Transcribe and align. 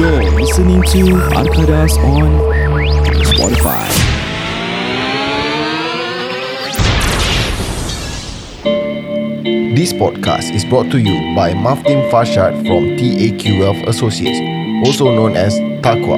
You're 0.00 0.32
listening 0.32 0.80
to 0.80 1.12
Arkadas 1.36 2.00
on 2.00 2.40
Spotify. 3.20 3.84
This 9.76 9.92
podcast 9.92 10.54
is 10.54 10.64
brought 10.64 10.88
to 10.92 10.98
you 10.98 11.34
by 11.36 11.52
Maftim 11.52 12.08
Farshad 12.10 12.64
from 12.66 12.96
TAQ 12.96 13.58
Wealth 13.60 13.76
Associates, 13.86 14.40
also 14.88 15.14
known 15.14 15.36
as 15.36 15.58
Takwa. 15.84 16.16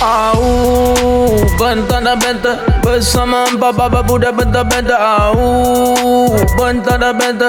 Au, 0.00 0.65
bentana 1.58 2.16
benta 2.16 2.60
bersama 2.84 3.48
empat 3.48 3.72
baba 3.76 4.00
budak 4.04 4.36
benta 4.36 4.62
benta. 4.64 4.96
Au, 4.96 6.30
bentana 6.56 7.12
benta 7.16 7.48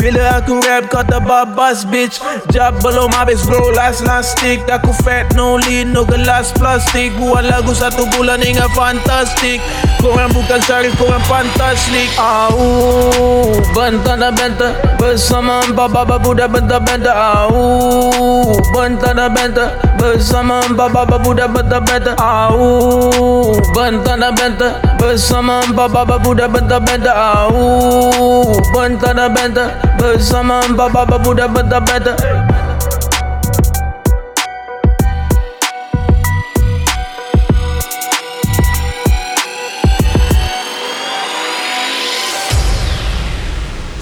Bila 0.00 0.40
aku 0.40 0.62
rap 0.62 0.88
kata 0.88 1.18
babas 1.20 1.84
bitch. 1.84 2.22
Jab 2.54 2.80
belum 2.80 3.10
habis 3.12 3.42
bro 3.44 3.74
last 3.74 4.06
last 4.06 4.38
stick. 4.38 4.64
Aku 4.70 4.94
fat 5.04 5.34
no 5.34 5.58
lead 5.58 5.90
no 5.90 6.06
gelas 6.06 6.54
plastik. 6.54 7.12
Buat 7.20 7.50
lagu 7.50 7.74
satu 7.74 8.08
bulan 8.14 8.40
hingga 8.40 8.70
fantastik. 8.72 9.60
Korang 10.02 10.34
bukan 10.34 10.58
syarif 10.66 10.98
korang 10.98 11.22
fantastik 11.30 12.10
Au 12.18 13.54
Bentana 13.70 14.34
benta 14.34 14.74
Bersama 14.98 15.62
empat 15.62 15.94
baba 15.94 16.18
budak 16.18 16.50
benta-benta 16.50 17.14
Au 17.14 18.50
Bentana 18.74 19.30
benta 19.30 19.91
Bersama 20.02 20.66
baba 20.74 21.14
budak 21.14 21.54
benta-benta 21.54 22.18
Au 22.18 23.54
Bentana 23.70 24.34
benta. 24.34 24.82
Bersama 24.98 25.62
empat 25.62 25.94
baba 25.94 26.18
budak 26.18 26.50
benta-benta 26.50 27.14
Au 27.14 28.50
Bentana 28.74 29.30
benta. 29.30 29.78
Bersama 30.02 30.58
empat 30.66 30.90
baba 30.90 31.22
budak 31.22 31.54
benta-benta 31.54 32.18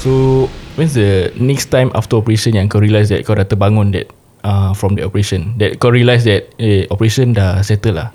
So 0.01 0.49
when's 0.81 0.97
the 0.97 1.29
next 1.37 1.69
time 1.69 1.93
after 1.93 2.17
operation 2.17 2.57
yang 2.57 2.73
kau 2.73 2.81
realise 2.81 3.13
that 3.13 3.21
kau 3.29 3.37
dah 3.37 3.45
terbangun 3.45 3.93
that 3.93 4.09
uh, 4.45 4.73
from 4.77 4.97
the 4.97 5.03
operation. 5.05 5.57
That 5.61 5.81
kau 5.81 5.93
realise 5.93 6.25
that 6.29 6.53
eh 6.61 6.87
operation 6.89 7.33
dah 7.37 7.61
settle 7.65 7.97
lah. 7.97 8.09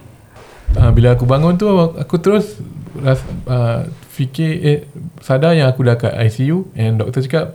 Uh, 0.75 0.91
bila 0.91 1.13
aku 1.13 1.29
bangun 1.29 1.55
tu 1.55 1.69
aku 1.71 2.17
terus 2.19 2.59
ras, 2.99 3.21
uh, 3.47 3.85
fikir 4.15 4.51
eh 4.65 4.79
sadar 5.21 5.53
yang 5.53 5.69
aku 5.69 5.85
dah 5.85 5.95
kat 5.95 6.13
ICU 6.31 6.71
and 6.73 6.99
doktor 6.99 7.21
cakap 7.23 7.47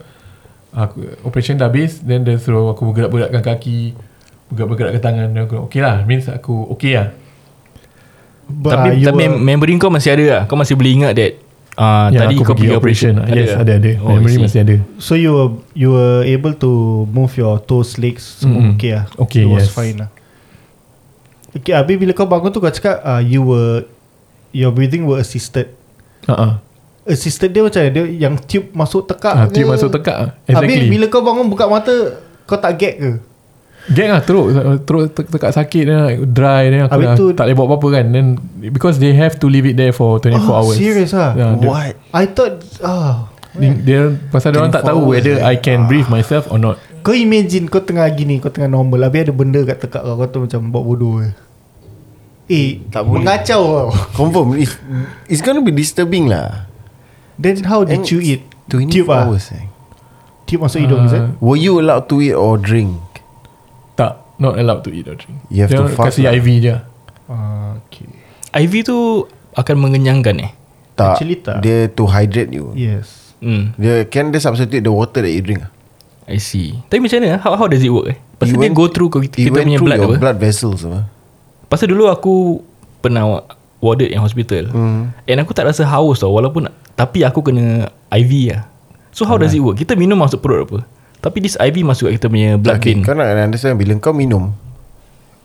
aku 0.70 1.02
operation 1.26 1.58
dah 1.58 1.66
habis 1.66 1.98
then 2.06 2.22
dia 2.22 2.38
suruh 2.38 2.70
aku 2.70 2.94
bergerak-gerakkan 2.94 3.42
kaki 3.42 3.98
bergerak-gerakkan 4.52 5.02
tangan. 5.02 5.26
Dan 5.34 5.50
aku 5.50 5.66
okay 5.66 5.80
lah 5.82 6.02
means 6.06 6.30
aku 6.30 6.70
okay 6.70 6.94
lah. 6.96 7.08
But 8.50 8.74
tapi 8.74 8.88
tapi 9.06 9.30
were- 9.30 9.38
memory 9.38 9.78
kau 9.78 9.90
masih 9.90 10.14
ada 10.14 10.24
lah. 10.26 10.42
Kau 10.50 10.58
masih 10.58 10.74
boleh 10.74 10.92
ingat 10.94 11.12
that 11.18 11.49
uh, 11.74 12.08
Ya, 12.08 12.24
tadi 12.24 12.34
aku 12.34 12.42
kau 12.42 12.54
pergi 12.54 12.72
operation, 12.72 13.12
operation. 13.18 13.36
Yes, 13.36 13.54
ada, 13.54 13.72
ada. 13.76 13.90
Oh, 14.00 14.14
Memory 14.14 14.36
masih 14.40 14.60
ada. 14.62 14.76
So 14.96 15.14
you 15.14 15.30
were 15.30 15.50
you 15.72 15.88
were 15.90 16.22
able 16.24 16.54
to 16.56 16.70
move 17.06 17.34
your 17.34 17.60
toes, 17.60 17.94
legs 17.96 18.40
semua 18.40 18.58
Mm-mm. 18.64 18.74
okay 18.74 18.90
lah. 18.94 19.04
Okay, 19.20 19.44
It 19.44 19.50
was 19.50 19.66
yes. 19.66 19.72
fine 19.72 19.96
lah. 20.00 20.10
Okay, 21.50 21.74
habis 21.74 21.98
bila 21.98 22.14
kau 22.14 22.24
bangun 22.24 22.48
tu 22.48 22.58
kau 22.58 22.70
cakap 22.70 23.02
uh, 23.02 23.18
you 23.18 23.42
were 23.42 23.82
your 24.50 24.70
breathing 24.70 25.02
were 25.04 25.18
assisted. 25.18 25.70
uh-uh. 26.24 26.62
Assisted 27.02 27.50
dia 27.50 27.64
macam 27.64 27.80
dia 27.82 28.04
yang 28.06 28.38
tube 28.38 28.70
masuk 28.70 29.02
tekak 29.04 29.34
Ah, 29.34 29.46
ke? 29.46 29.58
tube 29.58 29.66
masuk 29.66 29.90
tekak 29.90 30.14
ah. 30.14 30.28
Habis 30.46 30.78
Exactly. 30.78 30.90
bila 30.90 31.04
kau 31.06 31.22
bangun 31.22 31.46
buka 31.46 31.66
mata 31.66 31.94
kau 32.44 32.54
tak 32.54 32.76
gag 32.76 32.94
ke? 32.96 33.10
Gag 33.88 34.08
lah 34.12 34.20
teruk 34.20 34.52
Teruk 34.84 35.04
te- 35.10 35.24
tekak 35.24 35.50
sakit 35.50 35.82
like, 35.82 36.18
Dry 36.28 36.68
Then 36.68 36.84
aku 36.84 37.00
dah, 37.00 37.14
tu- 37.16 37.32
tak 37.32 37.48
boleh 37.48 37.56
buat 37.56 37.66
apa-apa 37.72 37.88
kan 37.90 38.04
Then 38.12 38.26
Because 38.60 39.00
they 39.00 39.16
have 39.16 39.40
to 39.40 39.48
leave 39.48 39.64
it 39.64 39.74
there 39.74 39.90
For 39.90 40.20
24 40.20 40.36
oh, 40.36 40.52
hours 40.52 40.76
serious 40.76 41.16
ah? 41.16 41.32
Ya, 41.32 41.56
dia- 41.56 41.64
What? 41.64 41.94
I 42.12 42.24
thought 42.28 42.60
ah 42.80 43.32
dia, 43.50 43.70
dia, 43.74 44.00
Pasal 44.28 44.52
dia 44.52 44.60
orang 44.60 44.70
tak 44.70 44.84
24 44.84 44.90
tahu 44.92 45.00
Whether 45.08 45.34
eh. 45.40 45.48
I 45.48 45.54
can 45.56 45.88
breathe 45.88 46.06
myself 46.06 46.46
or 46.46 46.56
not 46.56 46.76
Kau 47.00 47.10
imagine 47.10 47.66
kau 47.66 47.80
tengah 47.80 48.04
gini 48.10 48.36
Kau 48.38 48.52
tengah 48.52 48.68
normal 48.68 49.00
Habis 49.02 49.26
ada 49.26 49.32
benda 49.32 49.60
kat 49.64 49.80
tekak 49.80 50.04
kau 50.04 50.14
Kau 50.14 50.28
tu 50.28 50.38
macam 50.44 50.60
buat 50.68 50.84
bodoh 50.84 51.24
Eh 52.46 52.84
Tak 52.90 53.02
boleh. 53.02 53.24
Mengacau 53.24 53.62
tau 53.64 53.88
Confirm 54.18 54.54
it's, 54.54 54.76
it's 55.26 55.40
gonna 55.40 55.62
be 55.62 55.72
disturbing 55.72 56.28
lah 56.28 56.68
Then 57.34 57.64
how 57.64 57.82
did 57.82 57.96
And 57.96 58.06
you 58.06 58.20
eat 58.20 58.44
24 58.68 58.92
Tube 58.92 59.08
ah 59.08 59.26
hours 59.26 59.50
eh. 59.50 59.66
Tube 60.46 60.62
masuk 60.62 60.78
hidung 60.78 61.06
is 61.06 61.14
it 61.14 61.22
Ah, 61.22 61.34
Were 61.42 61.56
you 61.56 61.80
allowed 61.80 62.06
to 62.06 62.20
eat 62.20 62.34
or 62.34 62.54
drink? 62.54 62.94
Not 64.40 64.56
allowed 64.56 64.80
to 64.82 64.90
eat 64.90 65.04
or 65.04 65.14
drink 65.14 65.36
You 65.46 65.62
have 65.62 65.70
Dia 65.70 65.78
to 65.78 65.92
fast 65.92 66.16
Kasih 66.16 66.24
lah. 66.26 66.32
IV 66.34 66.46
je 66.58 66.74
Ah, 67.28 67.76
Okay 67.86 68.08
IV 68.50 68.72
tu 68.82 68.96
akan 69.52 69.76
mengenyangkan 69.78 70.34
eh 70.40 70.52
Tak 70.96 71.14
Actually 71.14 71.38
tak. 71.38 71.60
Dia 71.60 71.86
to 71.86 72.02
hydrate 72.04 72.50
you 72.50 72.72
Yes 72.72 73.36
hmm 73.38 73.76
Dia 73.76 74.02
Can 74.04 74.32
they 74.32 74.40
substitute 74.40 74.80
the 74.80 74.90
water 74.90 75.20
that 75.20 75.28
you 75.28 75.38
drink 75.38 75.62
ah? 75.62 75.70
I 76.24 76.40
see 76.40 76.80
Tapi 76.86 76.98
macam 76.98 77.20
mana 77.20 77.38
how, 77.38 77.54
how 77.54 77.66
does 77.66 77.80
it 77.80 77.92
work 77.92 78.08
eh 78.08 78.18
Pasal 78.34 78.50
You 78.50 78.56
dia 78.56 78.62
went- 78.66 78.74
go 78.74 78.88
through 78.88 79.12
kita, 79.12 79.36
kita 79.38 79.52
went 79.52 79.68
punya 79.68 79.76
through 79.76 79.86
blood 79.86 80.00
your 80.00 80.10
apa 80.10 80.16
blood 80.18 80.38
vessels 80.40 80.80
apa? 80.82 81.00
Pasal 81.68 81.86
dulu 81.86 82.08
aku 82.08 82.64
pernah 82.98 83.44
warded 83.78 84.08
in 84.08 84.18
hospital. 84.18 84.68
Hmm. 84.68 85.12
And 85.24 85.36
aku 85.38 85.52
tak 85.52 85.64
rasa 85.64 85.84
haus 85.84 86.18
tau 86.18 86.28
walaupun 86.30 86.66
tapi 86.92 87.22
aku 87.22 87.40
kena 87.42 87.88
IV 88.08 88.30
lah. 88.48 88.64
So 89.10 89.22
how 89.22 89.36
does 89.36 89.52
it 89.52 89.60
work? 89.60 89.76
Kita 89.76 89.92
minum 89.92 90.16
masuk 90.16 90.40
perut 90.40 90.64
apa? 90.64 90.78
Tapi 91.20 91.44
this 91.44 91.56
IV 91.60 91.84
masuk 91.84 92.08
kat 92.08 92.12
kita 92.16 92.26
punya 92.32 92.50
blood 92.56 92.80
okay, 92.80 92.96
vein. 92.96 93.04
Kau 93.04 93.12
nak 93.12 93.28
understand 93.36 93.76
Bila 93.76 93.92
kau 94.00 94.16
minum 94.16 94.56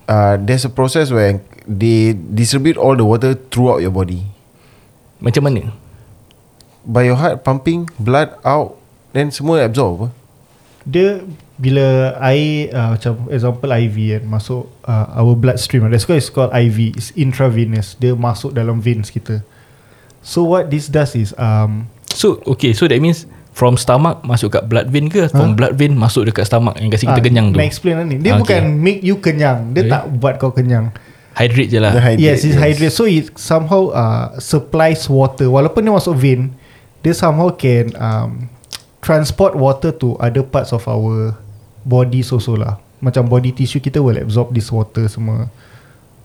uh, 0.07 0.35
There's 0.39 0.63
a 0.63 0.71
process 0.71 1.11
where 1.11 1.43
They 1.67 2.15
distribute 2.15 2.79
all 2.79 2.95
the 2.95 3.03
water 3.03 3.35
Throughout 3.35 3.83
your 3.83 3.91
body 3.91 4.23
Macam 5.19 5.51
mana? 5.51 5.75
By 6.87 7.11
your 7.11 7.19
heart 7.19 7.43
pumping 7.43 7.91
Blood 7.99 8.39
out 8.47 8.79
Then 9.11 9.35
semua 9.35 9.67
absorb? 9.67 10.16
Dia 10.87 11.27
Bila 11.59 12.16
air 12.23 12.71
uh, 12.71 12.95
Macam 12.95 13.28
example 13.28 13.69
IV 13.75 13.97
kan 14.16 14.23
Masuk 14.31 14.71
uh, 14.87 15.05
Our 15.11 15.35
blood 15.35 15.59
stream 15.59 15.83
That's 15.91 16.07
why 16.07 16.23
it's 16.23 16.31
called 16.31 16.55
IV 16.55 16.95
It's 16.95 17.11
intravenous 17.19 17.99
Dia 17.99 18.16
masuk 18.16 18.55
dalam 18.55 18.79
veins 18.79 19.11
kita 19.11 19.43
So 20.23 20.47
what 20.47 20.71
this 20.71 20.87
does 20.87 21.19
is 21.19 21.35
um, 21.35 21.91
So 22.16 22.39
okay 22.55 22.71
so 22.71 22.87
that 22.87 23.03
means 23.03 23.28
from 23.55 23.79
stomach 23.79 24.19
masuk 24.22 24.52
kat 24.52 24.67
blood 24.67 24.91
vein 24.91 25.07
ke 25.07 25.31
from 25.31 25.55
Huh? 25.55 25.55
blood 25.55 25.73
vein 25.73 25.96
masuk 25.96 26.28
dekat 26.28 26.43
stomach 26.43 26.75
yang 26.75 26.91
kasi 26.91 27.07
kita 27.07 27.17
ah, 27.17 27.23
kenyang 27.23 27.47
tu. 27.49 27.57
Nak 27.57 27.66
explain 27.66 27.96
lah 27.96 28.03
ni 28.03 28.19
Dia 28.19 28.35
Ah, 28.35 28.40
bukan 28.43 28.59
okay. 28.59 28.75
make 28.75 28.99
you 28.99 29.16
kenyang 29.16 29.72
Dia 29.72 29.81
Okay. 29.81 29.91
tak 29.96 30.03
buat 30.19 30.35
kau 30.35 30.52
kenyang 30.52 30.91
Hydrate 31.35 31.67
je 31.67 31.79
lah. 31.79 31.91
The 31.91 31.99
hydrate, 31.99 32.23
Yes, 32.23 32.43
it's 32.43 32.55
hydrate. 32.55 32.91
So 32.91 33.03
it 33.03 33.28
somehow 33.35 33.91
uh, 33.91 34.40
supplies 34.40 35.03
water. 35.07 35.52
Walaupun 35.52 35.84
dia 35.84 35.91
masuk 35.91 36.16
vein, 36.16 36.55
dia 36.99 37.11
somehow 37.11 37.52
can 37.52 37.91
um, 37.96 38.47
transport 38.99 39.52
water 39.52 39.91
to 39.91 40.16
other 40.16 40.47
parts 40.47 40.72
of 40.72 40.87
our 40.87 41.35
body 41.84 42.23
also 42.23 42.55
lah. 42.55 42.79
Macam 42.99 43.28
body 43.28 43.52
tissue 43.52 43.78
kita 43.78 43.99
will 43.99 44.16
absorb 44.16 44.55
this 44.55 44.72
water 44.72 45.11
semua. 45.11 45.52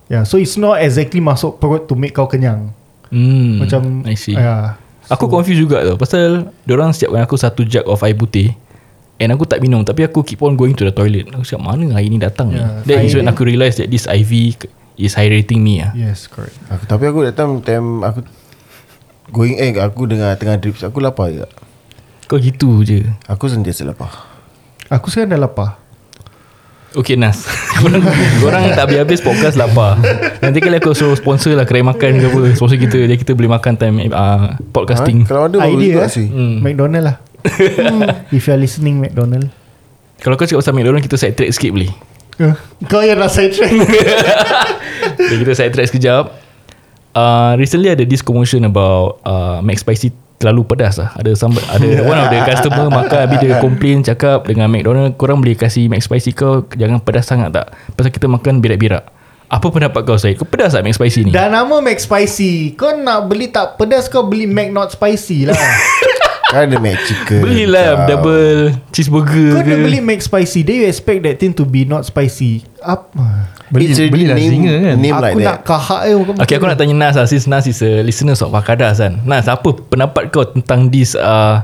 Yeah, 0.06 0.22
so 0.22 0.38
it's 0.38 0.54
not 0.54 0.78
exactly 0.78 1.18
masuk 1.18 1.58
perut 1.58 1.86
to 1.86 1.94
make 1.94 2.14
kau 2.14 2.26
kenyang. 2.26 2.70
Hmm, 3.10 3.60
Macam 3.60 4.06
I 4.06 4.14
see. 4.14 4.34
Yeah. 4.34 4.78
Aku 5.10 5.26
confused 5.26 5.58
juga 5.58 5.82
tau. 5.82 5.98
Pasal 5.98 6.54
Diorang 6.62 6.94
siapkan 6.94 7.26
aku 7.26 7.34
satu 7.34 7.66
jug 7.66 7.82
of 7.90 8.00
air 8.06 8.14
putih. 8.14 8.54
And 9.20 9.34
aku 9.34 9.44
tak 9.44 9.60
minum. 9.60 9.82
Tapi 9.82 10.06
aku 10.06 10.22
keep 10.24 10.40
on 10.40 10.54
going 10.54 10.72
to 10.78 10.86
the 10.86 10.94
toilet. 10.94 11.28
Aku 11.34 11.44
cakap 11.44 11.60
mana 11.60 11.98
air 11.98 12.08
ni 12.08 12.16
datang 12.16 12.54
Yeah, 12.54 12.80
ni 12.86 12.94
That 12.94 12.98
is 13.04 13.12
when 13.12 13.28
aku 13.28 13.44
realise 13.44 13.76
That 13.76 13.90
this 13.90 14.06
IV 14.06 14.56
Is 15.00 15.16
hydrating 15.16 15.64
me 15.64 15.80
ah. 15.80 15.96
Yes 15.96 16.28
correct. 16.28 16.60
Aku, 16.68 16.84
tapi 16.84 17.08
aku 17.08 17.24
that 17.24 17.32
time, 17.32 17.64
time 17.64 18.04
aku 18.04 18.20
going 19.32 19.56
eh 19.56 19.72
aku 19.80 20.04
dengar 20.04 20.36
tengah 20.36 20.60
drips. 20.60 20.84
Aku 20.84 21.00
lapar 21.00 21.32
juga. 21.32 21.48
Kau 22.28 22.36
gitu 22.36 22.84
je. 22.84 23.08
Aku 23.24 23.48
sentiasa 23.48 23.88
lapar. 23.88 24.12
Aku 24.92 25.08
sekarang 25.08 25.32
dah 25.32 25.40
lapar 25.40 25.80
Okay 26.90 27.14
Nas 27.14 27.46
Korang, 27.80 28.02
korang 28.42 28.62
tak 28.74 28.90
habis-habis 28.90 29.22
podcast 29.22 29.54
lapar 29.54 29.94
Nanti 30.42 30.58
kali 30.58 30.82
aku 30.82 30.90
suruh 30.90 31.14
sponsor 31.14 31.54
lah 31.54 31.62
Kedai 31.62 31.86
makan 31.86 32.18
ke 32.18 32.26
apa 32.26 32.40
Sponsor 32.58 32.76
kita 32.82 33.06
Jadi 33.06 33.14
kita 33.14 33.32
boleh 33.38 33.46
makan 33.46 33.78
time 33.78 34.10
uh, 34.10 34.58
Podcasting 34.74 35.22
Ha? 35.22 35.30
Kalau 35.30 35.46
ada 35.46 35.62
Idea 35.70 36.02
juga 36.02 36.06
eh? 36.06 36.10
sih. 36.10 36.26
Hmm. 36.26 36.58
McDonald 36.58 37.04
lah 37.06 37.16
hmm. 37.46 38.02
If 38.34 38.50
you 38.50 38.52
are 38.54 38.60
listening 38.60 38.98
McDonald 38.98 39.54
Kalau 40.18 40.34
kau 40.34 40.50
cakap 40.50 40.66
pasal 40.66 40.74
McDonald 40.74 41.06
Kita 41.06 41.14
side 41.14 41.38
track 41.38 41.54
sikit 41.54 41.70
boleh 41.70 41.90
Eh, 42.40 42.56
Kau 42.88 43.04
yang 43.04 43.20
nak 43.20 43.30
side 43.30 43.52
track 43.52 43.70
Okay, 45.20 45.36
kita 45.44 45.52
side 45.54 45.72
track 45.76 45.92
sekejap 45.92 46.32
uh, 47.12 47.52
Recently 47.54 47.92
ada 47.92 48.02
this 48.02 48.24
commotion 48.24 48.66
about 48.66 49.20
uh, 49.22 49.60
Mac 49.62 49.78
Spicy 49.78 50.10
terlalu 50.40 50.64
pedas 50.64 50.96
lah. 50.96 51.12
Ada 51.20 51.36
some, 51.36 51.52
ada 51.52 51.88
one 52.10 52.16
of 52.16 52.32
the 52.32 52.40
customer 52.48 52.88
makan 52.88 53.28
Habis 53.28 53.38
dia 53.44 53.60
complain 53.60 54.00
cakap 54.00 54.48
dengan 54.48 54.72
McDonald 54.72 55.20
Korang 55.20 55.44
boleh 55.44 55.52
kasih 55.52 55.92
Mac 55.92 56.00
Spicy 56.00 56.32
kau? 56.32 56.64
Jangan 56.72 57.04
pedas 57.04 57.28
sangat 57.28 57.52
tak? 57.52 57.76
Pasal 57.92 58.08
kita 58.08 58.24
makan 58.24 58.64
birak-birak. 58.64 59.04
Apa 59.52 59.68
pendapat 59.68 60.00
kau 60.08 60.16
Syed? 60.16 60.40
Kau 60.40 60.48
pedas 60.48 60.72
tak 60.72 60.80
Mac 60.80 60.96
Spicy 60.96 61.28
ni? 61.28 61.30
Dah 61.36 61.52
nama 61.52 61.84
Mac 61.84 62.00
Spicy. 62.00 62.72
Kau 62.72 62.96
nak 62.96 63.28
beli 63.28 63.52
tak 63.52 63.76
pedas 63.76 64.08
Kau 64.08 64.24
beli 64.24 64.48
Mac 64.48 64.72
Not 64.72 64.96
Spicy 64.96 65.44
lah 65.44 65.60
Kan 66.50 66.66
ada 66.66 66.82
Mac 66.82 66.98
chicken. 67.06 67.40
Belilah 67.40 67.88
Kau. 67.94 68.06
double 68.10 68.74
cheeseburger 68.90 69.50
Kau 69.54 69.62
ke 69.62 69.70
nak 69.70 69.78
beli 69.86 69.98
Mac 70.02 70.18
Spicy 70.18 70.66
Then 70.66 70.82
you 70.82 70.86
expect 70.90 71.22
that 71.22 71.38
thing 71.38 71.54
to 71.54 71.62
be 71.62 71.86
not 71.86 72.02
spicy 72.02 72.66
Apa 72.76 73.46
Beli, 73.70 73.86
It's 73.86 74.02
belilah 74.02 74.34
name- 74.34 74.50
singa 74.50 74.74
kan 74.82 74.96
name 74.98 75.14
Aku 75.14 75.22
like 75.22 75.34
nak 75.38 75.46
that. 75.46 75.58
kahak 75.62 76.00
eh 76.04 76.14
Okay 76.42 76.58
aku 76.58 76.66
nak 76.66 76.74
tanya 76.74 76.90
Nas 76.92 77.14
lah 77.14 77.30
Since 77.30 77.46
Nas 77.46 77.70
is 77.70 77.78
a 77.80 78.02
listener 78.02 78.34
of 78.34 78.50
Akadas 78.50 78.98
kan 78.98 79.22
Nas 79.22 79.46
apa 79.46 79.70
pendapat 79.86 80.26
kau 80.28 80.42
tentang 80.42 80.90
this 80.90 81.14
uh, 81.14 81.62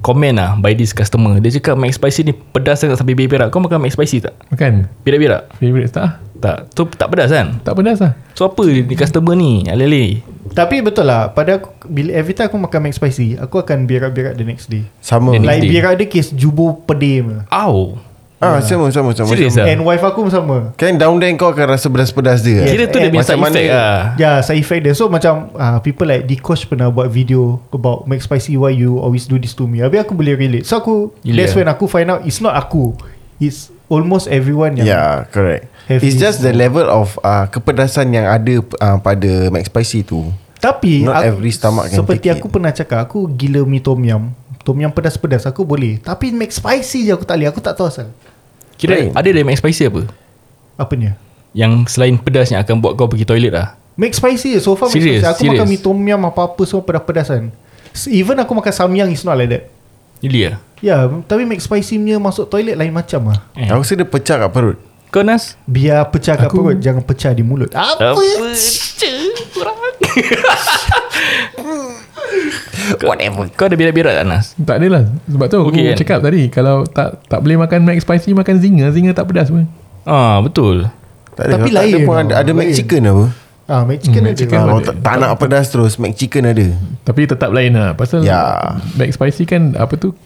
Comment 0.00 0.32
lah 0.32 0.50
by 0.56 0.72
this 0.72 0.90
customer 0.90 1.36
Dia 1.36 1.52
cakap 1.52 1.76
Mac 1.76 1.92
Spicy 1.92 2.24
ni 2.24 2.32
pedas 2.32 2.80
sangat 2.80 2.96
sampai 2.96 3.12
berak 3.12 3.52
Kau 3.52 3.60
makan 3.60 3.84
Mac 3.84 3.92
Spicy 3.92 4.24
tak? 4.24 4.32
Makan 4.48 4.88
Berak-berak? 5.04 5.52
Favourite 5.60 5.92
tak? 5.92 6.16
Tak 6.42 6.74
Tu 6.74 6.82
tak 6.90 7.06
pedas 7.06 7.30
kan? 7.30 7.62
Tak 7.62 7.72
pedas 7.72 7.96
lah 7.96 8.12
So 8.34 8.44
apa 8.44 8.60
ni 8.60 8.92
customer 8.92 9.32
ni 9.32 9.62
Alih-alih 9.64 10.26
Tapi 10.50 10.82
betul 10.82 11.06
lah 11.06 11.30
Pada 11.30 11.56
aku 11.56 11.70
bila 11.86 12.10
Every 12.12 12.34
time 12.34 12.50
aku 12.50 12.58
makan 12.58 12.78
Mac 12.82 12.92
Spicy 12.92 13.38
Aku 13.38 13.56
akan 13.56 13.86
berak-berak 13.86 14.34
the 14.34 14.42
next 14.42 14.66
day 14.66 14.82
Sama. 14.98 15.32
Next 15.32 15.46
Like 15.46 15.62
day. 15.62 15.70
berak 15.70 15.92
dia 15.96 16.06
kes 16.08 16.28
jubur 16.30 16.82
pedih 16.82 17.46
Au 17.48 17.96
Ah, 18.36 18.58
sama 18.58 18.90
sama 18.90 19.14
sama. 19.14 19.30
Serious 19.30 19.54
Macam- 19.54 19.62
ah? 19.62 19.70
And 19.70 19.80
wife 19.86 20.02
aku 20.02 20.18
pun 20.20 20.32
sama 20.32 20.56
Kan 20.74 20.98
down 20.98 21.14
there 21.16 21.30
kau 21.38 21.54
akan 21.54 21.78
rasa 21.78 21.86
pedas-pedas 21.86 22.42
dia. 22.42 22.58
Yes. 22.60 22.68
Kira 22.68 22.84
tu 22.84 22.98
dia 22.98 23.06
punya 23.08 23.22
side 23.22 23.38
effect 23.38 23.70
lah 23.70 23.94
Ya 24.12 24.18
yeah, 24.18 24.36
side 24.42 24.58
effect 24.58 24.82
dia 24.82 24.92
So 24.92 25.06
macam 25.06 25.54
uh, 25.54 25.78
People 25.78 26.10
like 26.10 26.26
Dikosh 26.26 26.66
pernah 26.66 26.90
buat 26.90 27.06
video 27.06 27.62
About 27.70 28.02
Mac 28.04 28.18
Spicy 28.18 28.58
Why 28.58 28.74
you 28.74 28.98
always 28.98 29.24
do 29.24 29.38
this 29.38 29.54
to 29.54 29.64
me 29.64 29.78
Habis 29.78 30.02
aku 30.02 30.12
boleh 30.12 30.34
relate 30.34 30.66
So 30.66 30.74
aku 30.76 31.14
Gila. 31.22 31.38
That's 31.38 31.54
when 31.54 31.70
aku 31.70 31.86
find 31.86 32.10
out 32.10 32.20
It's 32.22 32.38
not 32.38 32.52
aku 32.52 32.98
It's 33.38 33.70
almost 33.86 34.26
everyone 34.26 34.74
yang 34.74 34.86
Yeah, 34.86 35.12
correct. 35.28 35.70
Have 35.84 35.98
It's 35.98 36.14
this 36.14 36.22
just 36.22 36.38
the 36.40 36.50
level 36.50 36.84
of 36.84 37.18
uh, 37.20 37.46
kepedasan 37.46 38.10
yang 38.10 38.24
ada 38.24 38.54
uh, 38.78 38.98
pada 38.98 39.48
Mac 39.48 39.64
Spicy 39.64 40.02
tu. 40.02 40.30
Tapi 40.58 41.02
Not 41.02 41.18
aku, 41.18 41.26
every 41.26 41.50
stomach 41.50 41.90
can 41.90 41.98
Seperti 41.98 42.22
take 42.24 42.38
aku 42.38 42.46
it. 42.46 42.52
pernah 42.54 42.70
cakap 42.70 42.98
Aku 43.02 43.26
gila 43.26 43.66
mi 43.66 43.82
tom 43.82 43.98
yum 43.98 44.30
Tom 44.62 44.78
yum 44.78 44.88
pedas-pedas 44.88 45.42
Aku 45.42 45.66
boleh 45.66 45.98
Tapi 45.98 46.30
Mac 46.30 46.54
Spicy 46.54 47.02
je 47.02 47.10
aku 47.10 47.26
tak 47.26 47.34
boleh 47.34 47.50
Aku 47.50 47.58
tak 47.58 47.74
tahu 47.74 47.90
asal 47.90 48.14
Kira 48.78 48.94
Right. 48.94 49.10
ada 49.10 49.26
dari 49.26 49.42
Mac 49.42 49.58
Spicy 49.58 49.90
apa? 49.90 50.06
Apanya 50.78 51.18
Yang 51.50 51.90
selain 51.90 52.14
pedas 52.14 52.46
Yang 52.48 52.62
akan 52.62 52.78
buat 52.78 52.94
kau 52.94 53.10
pergi 53.10 53.26
toilet 53.26 53.50
lah 53.50 53.74
Mac 53.98 54.14
Spicy 54.14 54.54
je 54.54 54.62
So 54.62 54.78
far 54.78 54.86
Serious? 54.86 55.26
Spicy 55.26 55.34
Aku 55.34 55.40
Serious? 55.42 55.58
makan 55.58 55.66
mi 55.66 55.78
tom 55.82 55.98
yum 55.98 56.22
Apa-apa 56.22 56.62
semua 56.62 56.86
pedas-pedas 56.86 57.26
kan 57.26 57.50
Even 58.06 58.38
aku 58.38 58.54
makan 58.54 58.70
samyang 58.72 59.10
It's 59.10 59.26
not 59.26 59.34
like 59.34 59.50
that 59.50 59.66
Really 60.22 60.46
lah 60.46 60.58
Ya 60.78 60.96
Tapi 61.04 61.42
Mac 61.44 61.58
Spicy 61.58 61.94
punya 61.96 62.16
Masuk 62.16 62.46
toilet 62.46 62.74
lain 62.74 62.90
macam 62.90 63.28
lah 63.28 63.38
eh. 63.52 63.66
Aku 63.66 63.82
rasa 63.82 63.92
dia 63.92 64.02
pecah 64.04 64.36
kat 64.38 64.50
perut. 64.50 64.78
Kau 65.08 65.20
Nas? 65.20 65.60
Biar 65.64 66.08
pecah 66.08 66.34
kat 66.34 66.46
Aku- 66.46 66.62
perut 66.62 66.78
Jangan 66.78 67.02
pecah 67.02 67.30
di 67.30 67.42
mulut 67.42 67.68
Apa? 67.70 68.16
Whatever 73.02 73.46
Kau 73.52 73.66
ada 73.66 73.74
berak-berak 73.74 74.14
tak 74.14 74.26
Nas? 74.26 74.46
Tak 74.56 74.76
ada 74.76 74.86
lah 74.88 75.02
Sebab 75.26 75.46
tu 75.46 75.56
aku 75.58 75.68
Okay, 75.70 75.84
kan? 75.86 75.96
cakap 75.96 76.18
tadi 76.20 76.42
Kalau 76.48 76.82
tak 76.84 77.20
tak 77.26 77.38
boleh 77.38 77.56
makan 77.58 77.80
Mac 77.82 77.98
Spicy 77.98 78.32
Makan 78.32 78.56
Zinger 78.58 78.88
Zinger 78.90 79.12
tak 79.12 79.28
pedas 79.28 79.48
pun 79.48 79.68
Ah 80.02 80.40
betul 80.40 80.88
Tak 81.34 81.44
ada, 81.46 81.52
Tapi 81.56 81.68
tak 81.68 81.76
ada 81.76 81.88
lain 81.88 81.94
pun 82.02 82.16
ada, 82.18 82.34
ada 82.40 82.50
Mac 82.52 82.66
lain. 82.66 82.74
Chicken 82.74 83.02
apa? 83.06 83.24
Ah, 83.64 83.86
Mac 83.86 83.98
Chicken 83.98 84.20
Hmm, 84.20 84.28
ada 84.28 84.36
chicken 84.36 84.58
ada. 84.58 84.64
kalau 84.64 84.80
tak, 84.80 84.94
tak 85.00 85.14
nak 85.16 85.30
pedas 85.36 85.66
terus 85.68 85.94
Mac 85.94 86.12
Chicken 86.12 86.44
ada. 86.44 86.66
Tapi 87.02 87.20
tetap 87.24 87.48
lain 87.48 87.72
lah 87.72 87.94
Pasal 87.94 88.20
Ya. 88.20 88.74
Mac 88.92 89.08
Spicy 89.08 89.42
kan 89.44 89.74
Apa 89.74 89.94
tu 89.94 90.18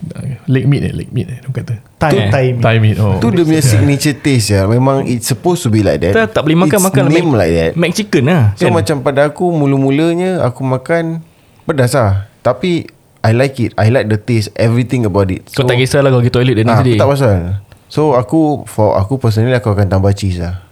Leg 0.44 0.64
meat 0.64 0.82
eh 0.82 0.92
Leg 0.92 1.08
meat 1.10 1.28
eh 1.28 1.38
kata 1.44 1.78
Thai 1.96 2.12
Eh, 2.12 2.28
Thai 2.28 2.44
meat. 2.50 2.62
Thai 2.64 2.76
meat 2.78 2.96
oh. 2.96 3.16
Tu 3.16 3.28
dia 3.30 3.42
punya 3.42 3.60
signature 3.72 4.14
taste 4.14 4.50
ya. 4.50 4.64
Memang 4.64 5.04
it's 5.04 5.26
supposed 5.26 5.60
to 5.60 5.68
be 5.68 5.80
like 5.80 6.00
that. 6.00 6.12
Kita 6.12 6.24
tak 6.26 6.42
boleh 6.42 6.58
makan 6.58 6.74
It's 6.74 6.86
makan 6.86 7.04
name 7.06 7.28
Mac, 7.28 7.38
like 7.38 7.52
that. 7.52 7.72
Mac 7.74 7.90
chicken 7.92 8.24
lah 8.24 8.42
So 8.54 8.68
macam 8.68 9.00
pada 9.00 9.26
aku 9.26 9.48
mula-mulanya 9.48 10.40
aku 10.40 10.60
makan 10.60 11.20
pedas 11.62 11.92
lah. 11.92 12.32
Tapi 12.40 12.88
I 13.20 13.32
like 13.32 13.58
it. 13.58 13.74
I 13.74 13.90
like 13.90 14.06
the 14.06 14.16
taste, 14.16 14.48
everything 14.54 15.02
about 15.02 15.28
it. 15.28 15.44
Kau 15.50 15.62
tak 15.62 15.76
kisahlah 15.76 16.08
Kau 16.08 16.18
pergi 16.18 16.32
toilet 16.32 16.54
the 16.56 16.64
Ah, 16.64 16.78
day 16.78 16.94
tak 16.94 17.04
pasal. 17.04 17.58
So 17.86 18.14
aku 18.14 18.64
for 18.64 18.94
aku 18.94 19.16
personally 19.16 19.50
aku 19.50 19.68
akan 19.68 19.86
tambah 19.88 20.10
cheese 20.10 20.38
lah. 20.38 20.62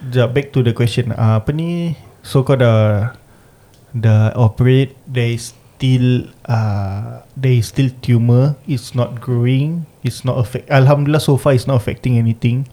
Sekejap, 0.00 0.28
back 0.30 0.46
to 0.50 0.60
the 0.60 0.72
question 0.72 1.12
uh, 1.12 1.38
Apa 1.38 1.52
ni 1.52 1.92
So 2.24 2.44
kau 2.44 2.56
dah 2.56 3.12
Dah 3.90 4.30
operate 4.38 4.94
There 5.08 5.34
is 5.34 5.52
still 5.52 6.30
uh, 6.46 7.26
There 7.34 7.58
is 7.58 7.72
still 7.72 7.90
tumor. 8.04 8.54
It's 8.68 8.94
not 8.94 9.18
growing. 9.18 9.88
It's 10.06 10.22
not 10.22 10.38
affect 10.38 10.70
Alhamdulillah 10.70 11.22
so 11.22 11.40
far 11.40 11.56
It's 11.56 11.66
not 11.66 11.80
affecting 11.80 12.20
anything. 12.20 12.68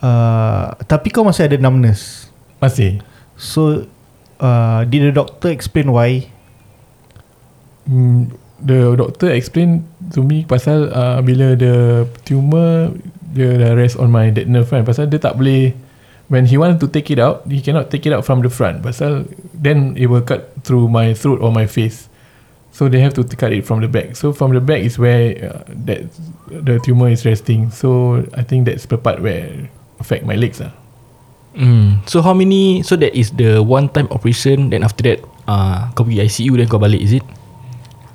Uh, 0.00 0.72
Tapi 0.86 1.12
kau 1.12 1.26
masih 1.26 1.50
ada 1.50 1.56
numbness. 1.60 2.32
Masih? 2.62 3.04
So 3.36 3.84
uh, 4.40 4.88
Did 4.88 5.10
the 5.10 5.12
doctor 5.12 5.52
explain 5.52 5.92
why? 5.92 6.32
Hmm, 7.86 8.34
the 8.58 8.98
doctor 8.98 9.30
explain 9.30 9.86
to 10.10 10.24
me 10.26 10.42
pasal 10.42 10.90
uh, 10.90 11.22
bila 11.22 11.54
the 11.54 12.02
tumor 12.26 12.90
dia 13.30 13.52
dah 13.60 13.76
rest 13.76 14.00
on 14.00 14.08
my 14.08 14.32
that 14.32 14.48
nerve 14.48 14.66
kan. 14.66 14.82
Pasal 14.82 15.06
dia 15.06 15.20
tak 15.20 15.36
boleh 15.36 15.76
when 16.28 16.46
he 16.46 16.58
want 16.58 16.80
to 16.80 16.88
take 16.88 17.10
it 17.10 17.18
out 17.18 17.46
he 17.46 17.62
cannot 17.62 17.90
take 17.90 18.06
it 18.06 18.12
out 18.12 18.24
from 18.24 18.42
the 18.42 18.50
front. 18.50 18.82
Pasal 18.82 19.26
then 19.54 19.94
it 19.96 20.06
will 20.06 20.22
cut 20.22 20.50
through 20.66 20.88
my 20.88 21.14
throat 21.14 21.40
or 21.40 21.52
my 21.52 21.66
face. 21.66 22.08
So 22.76 22.92
they 22.92 23.00
have 23.00 23.16
to 23.16 23.24
cut 23.24 23.56
it 23.56 23.64
from 23.64 23.80
the 23.80 23.88
back. 23.88 24.16
So 24.20 24.36
from 24.36 24.52
the 24.52 24.60
back 24.60 24.84
is 24.84 24.98
where 25.00 25.32
uh, 25.40 25.64
that 25.88 26.04
the 26.50 26.76
tumor 26.84 27.08
is 27.08 27.24
resting. 27.24 27.72
So 27.72 28.20
I 28.36 28.44
think 28.44 28.68
that's 28.68 28.84
the 28.84 28.98
part 29.00 29.22
where 29.24 29.70
affect 29.96 30.28
my 30.28 30.36
legs 30.36 30.60
lah. 30.60 30.76
Hmm. 31.56 32.04
So 32.04 32.20
how 32.20 32.36
many 32.36 32.84
So 32.84 33.00
that 33.00 33.16
is 33.16 33.32
the 33.32 33.64
one 33.64 33.88
time 33.88 34.12
operation 34.12 34.68
Then 34.68 34.84
after 34.84 35.00
that 35.08 35.24
uh, 35.48 35.88
Kau 35.96 36.04
pergi 36.04 36.20
ICU 36.28 36.52
Then 36.60 36.68
kau 36.68 36.76
balik 36.76 37.00
is 37.00 37.16
it? 37.16 37.24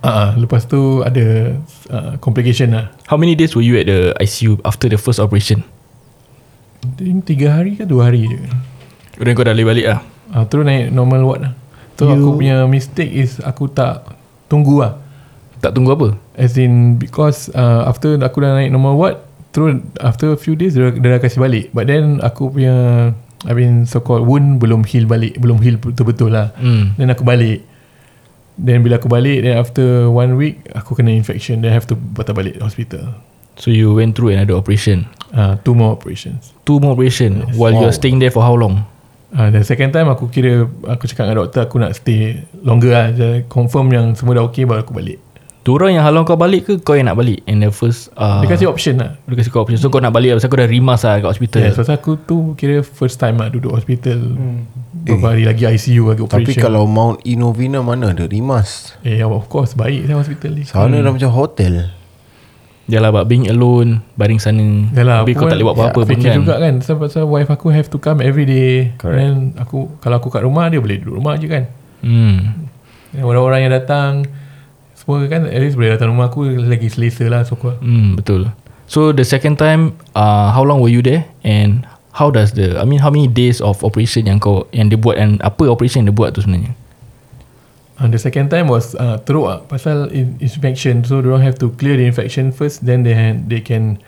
Uh, 0.05 0.37
lepas 0.37 0.69
tu 0.69 1.01
ada 1.01 1.57
uh, 1.89 2.21
complication 2.21 2.77
lah. 2.77 2.93
How 3.09 3.17
many 3.17 3.33
days 3.33 3.57
were 3.57 3.65
you 3.65 3.81
at 3.81 3.89
the 3.89 4.13
ICU 4.21 4.61
After 4.61 4.85
the 4.93 5.01
first 5.01 5.17
operation 5.17 5.65
think 6.95 7.23
tiga 7.23 7.53
hari 7.53 7.75
ke 7.75 7.83
dua 7.83 8.09
hari 8.09 8.25
je 8.25 8.39
Then 9.15 9.33
kau 9.33 9.41
dah 9.41 9.51
boleh 9.51 9.67
balik 9.67 9.88
lah 9.88 10.01
Ah, 10.31 10.47
terus 10.47 10.63
naik 10.63 10.89
normal 10.89 11.21
ward 11.21 11.41
lah. 11.41 11.53
So 11.93 12.07
You- 12.07 12.15
aku 12.15 12.29
punya 12.35 12.63
mistake 12.65 13.11
is 13.11 13.38
aku 13.38 13.67
tak 13.67 14.07
tunggu 14.47 14.79
lah. 14.79 14.95
Tak 15.59 15.71
tunggu 15.71 15.91
apa 15.91 16.07
As 16.33 16.55
in 16.55 16.95
because 16.95 17.51
uh, 17.51 17.83
after 17.83 18.15
aku 18.15 18.39
dah 18.39 18.55
naik 18.55 18.71
normal 18.71 18.95
ward, 18.95 19.19
terus 19.51 19.77
after 20.00 20.31
a 20.31 20.39
few 20.39 20.55
days 20.55 20.73
dia, 20.73 20.89
dia 20.89 21.09
dah 21.09 21.19
kasih 21.19 21.38
balik. 21.38 21.69
But 21.69 21.85
then 21.85 22.17
aku 22.19 22.47
punya 22.50 23.11
I 23.41 23.51
mean 23.51 23.83
so 23.83 24.00
called 24.00 24.23
wound 24.23 24.57
belum 24.57 24.81
heal 24.83 25.03
balik, 25.03 25.35
belum 25.35 25.59
heal 25.59 25.75
betul-betul 25.75 26.31
lah. 26.31 26.55
Hmm 26.55 26.95
Then 26.95 27.11
aku 27.11 27.21
balik. 27.21 27.67
Then 28.55 28.81
bila 28.81 28.95
aku 28.95 29.05
balik, 29.05 29.41
then 29.41 29.55
after 29.55 30.07
one 30.07 30.33
week 30.33 30.63
aku 30.71 30.95
kena 30.95 31.11
infection. 31.11 31.59
Then 31.59 31.69
I 31.69 31.75
have 31.75 31.85
to 31.85 31.97
patah 31.97 32.31
balik 32.31 32.57
hospital. 32.57 33.19
So 33.61 33.69
you 33.69 33.93
went 33.93 34.17
through 34.17 34.33
another 34.33 34.57
operation? 34.57 35.05
Uh, 35.29 35.53
two 35.61 35.77
more 35.77 35.93
operations. 35.93 36.49
Two 36.65 36.81
more 36.81 36.97
operation 36.97 37.45
yes. 37.45 37.53
While 37.53 37.77
Wow. 37.77 37.81
you're 37.85 37.93
staying 37.93 38.17
there 38.17 38.33
for 38.33 38.41
how 38.41 38.57
long? 38.57 38.89
Uh, 39.31 39.53
dan 39.53 39.61
second 39.61 39.93
time 39.93 40.09
aku 40.09 40.27
kira 40.33 40.65
aku 40.89 41.05
cakap 41.05 41.29
dengan 41.29 41.45
doktor 41.45 41.69
aku 41.69 41.77
nak 41.77 41.93
stay 41.93 42.41
longer 42.65 42.89
lah. 42.89 43.07
Jadi 43.13 43.45
confirm 43.45 43.93
yang 43.93 44.17
semua 44.17 44.41
dah 44.41 44.49
okay 44.49 44.65
baru 44.65 44.81
aku 44.81 44.97
balik. 44.97 45.21
Diorang 45.61 45.93
yang 45.93 46.01
halang 46.01 46.25
kau 46.25 46.33
balik 46.33 46.65
ke 46.65 46.73
Kau 46.81 46.97
yang 46.97 47.05
nak 47.05 47.21
balik? 47.21 47.45
In 47.45 47.61
the 47.61 47.69
first 47.69 48.09
uh, 48.17 48.41
Dia 48.41 48.49
kasi 48.49 48.65
option 48.65 48.97
lah. 48.97 49.21
Dia 49.29 49.37
kasi 49.37 49.53
kau 49.53 49.61
option. 49.61 49.77
So 49.77 49.93
kau 49.93 50.01
nak 50.01 50.09
balik 50.09 50.33
lah 50.33 50.41
Pasal 50.41 50.49
kau 50.49 50.57
dah 50.57 50.65
rimas 50.65 51.05
lah 51.05 51.21
Kat 51.21 51.29
hospital. 51.37 51.61
Yeah, 51.61 51.77
so 51.77 51.85
aku 51.85 52.17
tu 52.17 52.57
kira 52.57 52.81
first 52.81 53.21
time 53.21 53.37
lah 53.37 53.53
duduk 53.53 53.69
hospital. 53.69 54.17
Hmm. 54.17 54.65
Beberapa 55.05 55.37
hari 55.37 55.45
lagi 55.45 55.69
ICU 55.69 56.09
lagi 56.09 56.25
Tapi 56.25 56.49
operation. 56.49 56.65
kalau 56.65 56.89
Mount 56.89 57.21
Inovina 57.29 57.85
mana 57.85 58.09
ada 58.09 58.25
rimas? 58.25 58.97
Eh 59.05 59.21
of 59.21 59.45
course 59.53 59.77
baik 59.77 60.09
saya 60.09 60.17
hospital 60.17 60.49
ni. 60.57 60.65
Sana 60.65 60.97
dah 60.97 61.13
macam 61.13 61.29
hotel 61.29 62.00
Yalah 62.91 63.15
but 63.15 63.25
being 63.31 63.48
alone 63.48 64.03
Baring 64.19 64.43
sana 64.43 64.60
Yalah 64.91 65.24
Habis 65.24 65.39
aku 65.39 65.48
kau 65.48 65.48
tak 65.48 65.55
boleh 65.55 65.67
buat 65.71 65.77
apa-apa 65.79 66.00
ya, 66.03 66.03
pun 66.03 66.12
Fikir 66.12 66.27
kan. 66.27 66.38
juga 66.43 66.53
kan 66.60 66.74
Sebab 66.83 67.00
pasal 67.07 67.24
wife 67.24 67.48
aku 67.48 67.67
have 67.71 67.88
to 67.88 67.95
come 67.95 68.19
every 68.19 68.43
day. 68.43 68.91
Correct. 69.00 69.15
And 69.24 69.55
aku 69.55 69.88
Kalau 70.03 70.19
aku 70.19 70.27
kat 70.27 70.43
rumah 70.43 70.67
Dia 70.67 70.83
boleh 70.83 71.00
duduk 71.00 71.24
rumah 71.24 71.39
je 71.39 71.48
kan. 71.48 71.71
Hmm. 72.03 72.67
Dan 73.15 73.24
Orang-orang 73.24 73.60
yang 73.63 73.74
datang 73.74 74.27
Semua 75.00 75.24
kan 75.31 75.48
At 75.48 75.60
least 75.63 75.79
boleh 75.79 75.95
datang 75.95 76.12
rumah 76.12 76.27
aku 76.27 76.51
Lagi 76.67 76.91
selesa 76.91 77.31
lah 77.31 77.48
So 77.48 77.55
aku 77.55 77.79
hmm 77.79 78.19
Betul. 78.19 78.51
So 78.91 79.15
the 79.15 79.24
second 79.24 79.55
time 79.55 79.95
uh, 80.12 80.51
How 80.51 80.67
long 80.67 80.83
were 80.83 80.91
you 80.91 81.00
there? 81.00 81.24
And 81.48 81.88
How 82.12 82.27
does 82.27 82.51
the 82.60 82.75
I 82.75 82.83
mean 82.83 83.00
how 83.00 83.07
many 83.07 83.31
days 83.31 83.63
of 83.63 83.79
operation 83.88 84.27
Yang 84.27 84.43
kau 84.43 84.57
Yang 84.75 84.88
dia 84.91 85.00
buat 85.00 85.15
And 85.15 85.39
apa 85.39 85.63
operation 85.71 86.03
yang 86.03 86.12
dia 86.12 86.19
buat 86.19 86.36
tu 86.36 86.43
sebenarnya 86.43 86.75
Uh, 88.01 88.10
the 88.10 88.17
second 88.17 88.50
time 88.50 88.65
was 88.65 88.98
uh, 88.98 89.22
teruk 89.22 89.46
lah 89.46 89.60
pasal 89.70 90.10
in, 90.10 90.34
infection 90.41 91.05
so 91.05 91.22
they 91.22 91.29
have 91.38 91.53
to 91.53 91.70
clear 91.77 91.93
the 91.93 92.01
infection 92.01 92.50
first 92.50 92.81
then 92.81 93.05
they 93.05 93.13
had, 93.13 93.46
they 93.46 93.62
can 93.62 94.01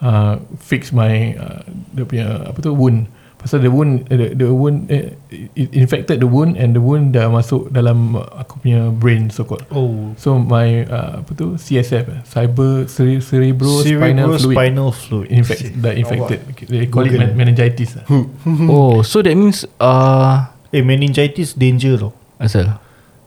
uh, 0.00 0.40
fix 0.56 0.88
my 0.88 1.36
uh, 1.36 1.60
dia 1.92 2.08
punya 2.08 2.26
apa 2.48 2.56
tu 2.64 2.72
wound 2.72 3.04
pasal 3.36 3.60
the 3.60 3.68
wound 3.68 4.08
uh, 4.08 4.16
the, 4.16 4.32
the 4.32 4.48
wound 4.48 4.88
uh, 4.88 5.12
it 5.52 5.68
infected 5.76 6.16
the 6.16 6.24
wound 6.24 6.56
and 6.56 6.72
the 6.72 6.80
wound 6.80 7.12
dah 7.12 7.28
masuk 7.28 7.68
dalam 7.68 8.16
aku 8.16 8.56
punya 8.64 8.88
brain 8.88 9.28
so 9.28 9.44
called 9.44 9.60
Oh. 9.68 10.16
so 10.16 10.40
my 10.40 10.88
uh, 10.88 11.20
apa 11.20 11.30
tu 11.36 11.60
CSF 11.60 12.08
eh, 12.08 12.20
cyber 12.24 12.88
cere- 12.88 13.20
cerebro 13.20 13.84
spinal 13.84 14.32
fluid 14.40 14.56
spinal 14.56 14.88
fluid. 14.96 15.28
infect 15.28 15.76
dah 15.76 15.92
infected 15.92 16.40
they 16.72 16.88
call 16.88 17.04
it 17.04 17.12
Google. 17.12 17.20
men- 17.20 17.36
meningitis 17.36 18.00
lah. 18.00 18.08
Oh 18.72 19.04
so 19.04 19.20
that 19.20 19.36
means 19.36 19.68
uh, 19.76 20.48
Eh 20.72 20.80
meningitis 20.80 21.52
danger 21.52 22.00
tau. 22.00 22.16
Asal 22.40 22.80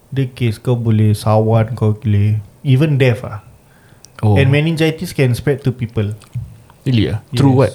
Dia 0.09 0.25
case 0.29 0.57
kau 0.57 0.73
boleh 0.73 1.13
sawan 1.13 1.77
kau 1.77 1.93
boleh 1.93 2.41
even 2.65 2.97
death 2.97 3.21
ah. 3.25 3.45
Oh 4.19 4.35
And 4.35 4.51
meningitis 4.51 5.15
can 5.15 5.31
spread 5.31 5.63
to 5.63 5.71
people 5.71 6.11
Really 6.83 7.13
ah 7.13 7.23
Through 7.33 7.55
Yes. 7.55 7.59
what 7.59 7.73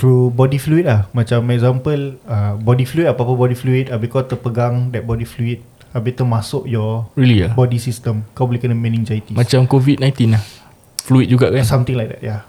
through 0.00 0.32
body 0.32 0.56
fluid 0.56 0.88
lah. 0.88 1.10
Macam 1.12 1.44
example 1.52 2.16
uh, 2.24 2.56
body 2.56 2.88
fluid 2.88 3.10
apa-apa 3.10 3.36
body 3.36 3.52
fluid 3.52 3.92
habis 3.92 4.08
kau 4.08 4.24
terpegang 4.24 4.88
that 4.96 5.04
body 5.04 5.28
fluid 5.28 5.60
habis 5.92 6.16
tu 6.16 6.24
masuk 6.24 6.64
your 6.64 7.10
Really 7.18 7.44
ah 7.44 7.52
body 7.52 7.76
system 7.76 8.24
kau 8.32 8.48
boleh 8.48 8.62
kena 8.62 8.72
meningitis. 8.72 9.36
Macam 9.36 9.68
COVID-19 9.68 10.32
lah 10.32 10.42
Fluid 11.04 11.26
juga 11.26 11.50
kan 11.50 11.66
something 11.66 11.96
like 11.98 12.16
that 12.16 12.22
yeah. 12.24 12.40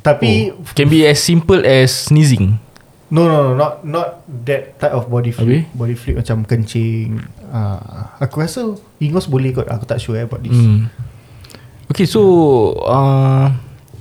Tapi 0.00 0.54
oh. 0.54 0.64
Can 0.72 0.88
be 0.88 1.04
as 1.04 1.18
simple 1.20 1.60
as 1.66 2.08
sneezing 2.08 2.56
No 3.08 3.24
no 3.24 3.36
no 3.42 3.50
not 3.54 3.72
not 3.82 4.08
that 4.44 4.76
type 4.76 4.92
of 4.92 5.06
body 5.06 5.30
fluid. 5.30 5.64
Habis? 5.64 5.74
Body 5.74 5.94
fluid 5.94 6.16
macam 6.18 6.44
kencing. 6.44 7.16
Uh, 7.42 7.80
aku 8.18 8.38
rasa 8.38 8.60
ingos 8.98 9.24
boleh 9.24 9.50
kot. 9.50 9.64
Aku 9.66 9.84
tak 9.84 9.96
sure 9.96 10.14
eh 10.14 10.24
about 10.24 10.40
this. 10.40 10.52
hmm. 10.52 10.84
Okay 11.88 12.04
so 12.04 12.20
uh, 12.82 13.48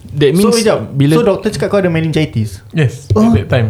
That 0.09 0.31
means 0.31 0.43
so 0.43 0.51
kejap. 0.51 0.91
bila 0.91 1.15
So 1.15 1.23
doktor 1.23 1.49
cakap 1.49 1.67
kau 1.69 1.79
ada 1.79 1.87
meningitis. 1.87 2.59
yes 2.69 3.07
Oh. 3.11 3.23
at 3.23 3.35
that 3.37 3.47
time 3.49 3.69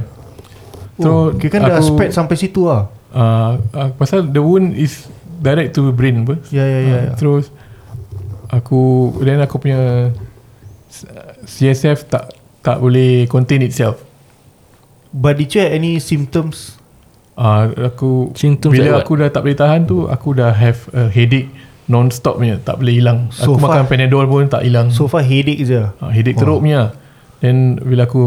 So 0.98 1.08
oh, 1.08 1.26
kira 1.32 1.54
kan 1.54 1.62
dah 1.64 1.78
spread 1.80 2.10
sampai 2.10 2.34
situ 2.34 2.66
lah. 2.66 2.90
uh, 3.10 3.62
uh, 3.70 3.90
pasal 3.94 4.26
the 4.26 4.42
wound 4.42 4.74
is 4.74 5.06
direct 5.38 5.72
to 5.72 5.94
brain 5.94 6.26
apa 6.26 6.42
Ya 6.50 6.66
ya 6.66 6.80
ya. 6.80 6.82
uh, 6.82 7.02
ya. 7.04 7.14
terus 7.14 7.54
aku 8.50 8.82
then 9.22 9.38
aku 9.38 9.60
punya 9.60 10.10
CSF 11.46 12.08
tak 12.08 12.34
tak 12.60 12.78
boleh 12.80 13.28
contain 13.28 13.62
itself 13.62 14.02
But 15.18 15.42
did 15.42 15.50
you 15.50 15.66
have 15.66 15.74
any 15.74 15.98
symptoms? 15.98 16.78
uh, 17.38 17.70
aku 17.90 18.34
Symptoms 18.34 18.74
like 18.74 18.82
bila 18.82 18.90
what? 18.98 19.06
aku 19.06 19.14
dah 19.18 19.30
tak 19.30 19.42
boleh 19.46 19.58
tahan 19.58 19.82
tu 19.86 19.98
aku 20.06 20.30
dah 20.34 20.52
have 20.52 20.90
a 20.92 21.08
headache 21.08 21.48
non-stop 21.88 22.42
punya 22.42 22.60
tak 22.60 22.82
boleh 22.82 23.00
hilang 23.00 23.30
So 23.32 23.56
aku 23.56 23.64
far- 23.64 23.80
makan 23.80 23.84
Panadol 23.88 24.26
pun 24.28 24.50
tak 24.50 24.66
hilang 24.66 24.90
So 24.92 25.08
far 25.08 25.24
headache 25.24 25.64
je. 25.64 25.86
uh, 25.88 26.12
headache 26.12 26.36
teruk 26.36 26.60
punya 26.60 26.92
then 27.40 27.78
bila 27.80 28.10
aku 28.10 28.24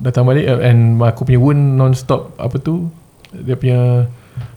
datang 0.00 0.24
balik 0.24 0.46
uh, 0.46 0.62
and 0.62 0.96
aku 0.96 1.26
punya 1.26 1.42
wound 1.42 1.76
non-stop 1.76 2.30
apa 2.38 2.56
tu 2.56 2.86
dia 3.34 3.58
punya 3.58 4.06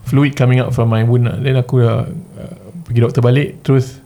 fluid 0.06 0.38
coming 0.38 0.62
out 0.62 0.70
from 0.72 0.94
my 0.94 1.02
wound 1.02 1.26
lah. 1.26 1.38
then 1.42 1.58
aku 1.58 1.82
dah 1.82 2.06
uh, 2.38 2.56
pergi 2.86 3.00
doktor 3.02 3.26
balik 3.26 3.66
terus 3.66 3.98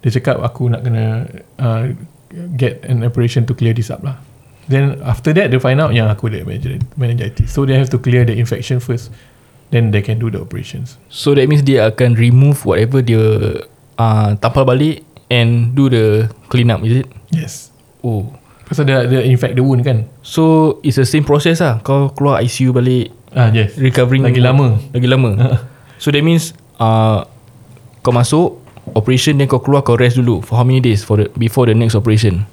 dia 0.00 0.14
cakap 0.14 0.38
aku 0.38 0.70
nak 0.70 0.86
kena 0.86 1.26
uh, 1.58 1.90
get 2.54 2.86
an 2.86 3.02
operation 3.02 3.42
to 3.42 3.52
clear 3.52 3.74
this 3.74 3.90
up 3.90 4.00
lah 4.00 4.16
then 4.66 4.96
after 5.02 5.30
that 5.30 5.48
they 5.48 5.58
find 5.58 5.78
out 5.78 5.90
yang 5.90 6.06
aku 6.06 6.28
ada 6.28 6.42
meningi- 6.42 6.80
meningitis 6.94 7.48
so 7.48 7.62
they 7.62 7.74
have 7.74 7.88
to 7.88 7.96
clear 7.96 8.22
the 8.22 8.32
infection 8.32 8.78
first 8.78 9.12
then 9.68 9.90
they 9.90 10.00
can 10.00 10.16
do 10.16 10.28
the 10.28 10.38
operations 10.38 10.96
So 11.08 11.34
that 11.34 11.46
means 11.46 11.62
dia 11.62 11.88
akan 11.88 12.14
remove 12.14 12.62
whatever 12.62 13.00
dia 13.00 13.20
uh, 13.96 14.28
tampal 14.38 14.64
balik 14.64 15.02
and 15.26 15.72
do 15.72 15.88
the 15.88 16.28
clean 16.46 16.68
up 16.68 16.80
is 16.82 17.02
it? 17.02 17.08
yes 17.28 17.72
Oh. 18.04 18.28
pasal 18.64 18.84
dia, 18.84 19.04
dia 19.04 19.24
infect 19.24 19.56
the 19.56 19.64
wound 19.64 19.80
kan 19.82 20.04
So 20.20 20.76
it's 20.80 20.96
the 20.96 21.04
same 21.04 21.24
process 21.24 21.60
lah. 21.60 21.80
Kau 21.80 22.12
keluar 22.12 22.40
ICU 22.40 22.72
balik 22.72 23.12
ah 23.34 23.50
yes 23.50 23.74
recovering 23.76 24.22
Lagi 24.22 24.38
lama. 24.38 24.78
Lagi 24.92 25.08
lama. 25.08 25.30
so 26.02 26.08
that 26.08 26.20
means 26.20 26.52
uh, 26.78 27.24
kau 28.00 28.12
masuk 28.12 28.60
operation 28.92 29.36
then 29.36 29.48
kau 29.48 29.58
keluar 29.58 29.80
kau 29.80 29.96
rest 29.96 30.14
dulu 30.14 30.38
for 30.40 30.54
how 30.54 30.64
many 30.64 30.78
days 30.78 31.00
for 31.00 31.16
the 31.16 31.26
before 31.34 31.64
the 31.64 31.74
next 31.74 31.92
operation? 31.92 32.44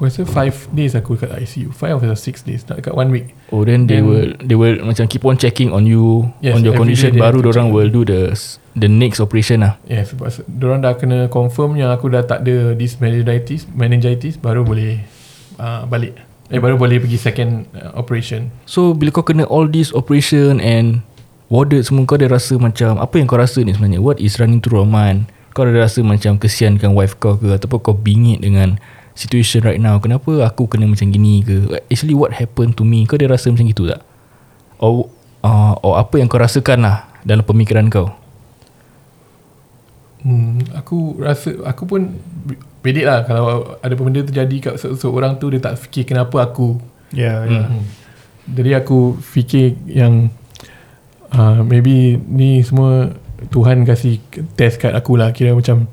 Aku 0.00 0.08
rasa 0.08 0.24
5 0.24 0.72
days 0.72 0.96
aku 0.96 1.12
kat 1.20 1.28
ICU 1.28 1.76
5 1.76 2.00
or 2.00 2.16
6 2.16 2.48
days 2.48 2.64
nak 2.64 2.80
dekat 2.80 2.96
1 2.96 3.12
week 3.12 3.36
Oh 3.52 3.68
then 3.68 3.84
they 3.84 4.00
Then- 4.00 4.08
will 4.08 4.32
they 4.40 4.56
will 4.56 4.80
macam 4.80 5.04
keep 5.04 5.20
on 5.28 5.36
checking 5.36 5.76
on 5.76 5.84
you 5.84 6.24
Yes, 6.40 6.56
on 6.56 6.64
your 6.64 6.72
condition 6.72 7.12
baru 7.20 7.44
orang 7.44 7.68
will 7.68 7.92
do 7.92 8.08
the 8.08 8.32
the 8.72 8.88
next 8.88 9.20
operation 9.20 9.60
lah. 9.60 9.76
Ya 9.84 10.00
yes, 10.00 10.16
sebab 10.16 10.32
Diorang 10.48 10.80
dah 10.80 10.96
kena 10.96 11.28
confirm 11.28 11.76
Yang 11.76 12.00
aku 12.00 12.06
dah 12.08 12.24
tak 12.24 12.48
ada 12.48 12.72
This 12.72 12.96
meningitis 12.96 13.68
Meningitis 13.68 14.40
Baru 14.40 14.64
boleh 14.64 15.04
uh, 15.60 15.84
Balik 15.84 16.16
Eh 16.48 16.62
baru 16.62 16.80
boleh 16.80 16.96
pergi 16.96 17.20
second 17.20 17.68
uh, 17.76 17.92
operation 18.00 18.48
So 18.64 18.96
bila 18.96 19.12
kau 19.12 19.26
kena 19.26 19.44
all 19.52 19.68
this 19.68 19.92
operation 19.92 20.64
and 20.64 21.04
warded 21.52 21.84
semua 21.84 22.08
kau 22.08 22.16
ada 22.16 22.30
rasa 22.30 22.56
macam 22.56 22.96
apa 22.96 23.14
yang 23.20 23.26
kau 23.28 23.36
rasa 23.36 23.60
ni 23.60 23.74
sebenarnya? 23.74 24.00
What 24.00 24.22
is 24.22 24.38
running 24.38 24.62
through 24.62 24.86
your 24.86 24.88
mind? 24.88 25.28
Kau 25.50 25.66
ada 25.66 25.74
rasa 25.74 26.00
macam 26.06 26.38
kesiankan 26.38 26.94
wife 26.94 27.18
kau 27.18 27.34
ke 27.34 27.58
ataupun 27.58 27.78
kau 27.82 27.94
bingit 27.98 28.38
dengan 28.38 28.78
situation 29.20 29.60
right 29.60 29.76
now? 29.76 30.00
Kenapa 30.00 30.40
aku 30.42 30.64
kena 30.64 30.88
macam 30.88 31.04
gini 31.06 31.44
ke? 31.44 31.68
Actually 31.86 32.16
what 32.16 32.32
happened 32.32 32.72
to 32.74 32.82
me? 32.82 33.04
Kau 33.04 33.20
ada 33.20 33.36
rasa 33.36 33.52
macam 33.52 33.68
gitu 33.68 33.84
tak? 33.84 34.00
Or, 34.80 35.12
uh, 35.44 35.76
or 35.84 36.00
apa 36.00 36.16
yang 36.16 36.26
kau 36.26 36.40
rasakan 36.40 36.80
lah 36.80 37.04
dalam 37.20 37.44
pemikiran 37.44 37.92
kau? 37.92 38.08
hmm, 40.24 40.72
Aku 40.76 41.20
rasa 41.20 41.52
Aku 41.68 41.84
pun 41.84 42.16
Bedek 42.80 43.04
lah 43.04 43.24
Kalau 43.24 43.76
ada 43.76 43.92
benda 43.92 44.20
terjadi 44.20 44.56
Kat 44.60 44.74
se- 44.80 44.96
seorang 44.96 45.36
tu 45.36 45.52
Dia 45.52 45.60
tak 45.60 45.76
fikir 45.76 46.08
kenapa 46.08 46.40
aku 46.42 46.80
Ya 47.12 47.44
ya. 47.44 47.68
hmm. 47.68 47.82
Jadi 48.50 48.70
aku 48.72 49.16
fikir 49.16 49.76
yang 49.84 50.32
uh, 51.30 51.60
Maybe 51.60 52.16
ni 52.16 52.64
semua 52.64 53.12
Tuhan 53.48 53.84
kasih 53.84 54.20
test 54.52 54.76
kat 54.76 54.92
aku 54.92 55.16
lah 55.16 55.32
Kira 55.32 55.52
macam 55.52 55.88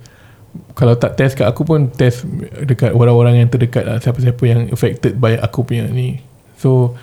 Kalau 0.77 0.93
tak 0.93 1.17
test 1.17 1.33
kat 1.33 1.49
aku 1.49 1.65
pun 1.65 1.89
Test 1.89 2.21
dekat 2.61 2.93
orang-orang 2.93 3.41
yang 3.41 3.49
terdekat 3.49 3.81
lah 3.81 3.97
Siapa-siapa 3.97 4.43
yang 4.45 4.61
affected 4.69 5.17
by 5.17 5.33
aku 5.41 5.65
punya 5.65 5.89
ni 5.89 6.21
So 6.61 6.93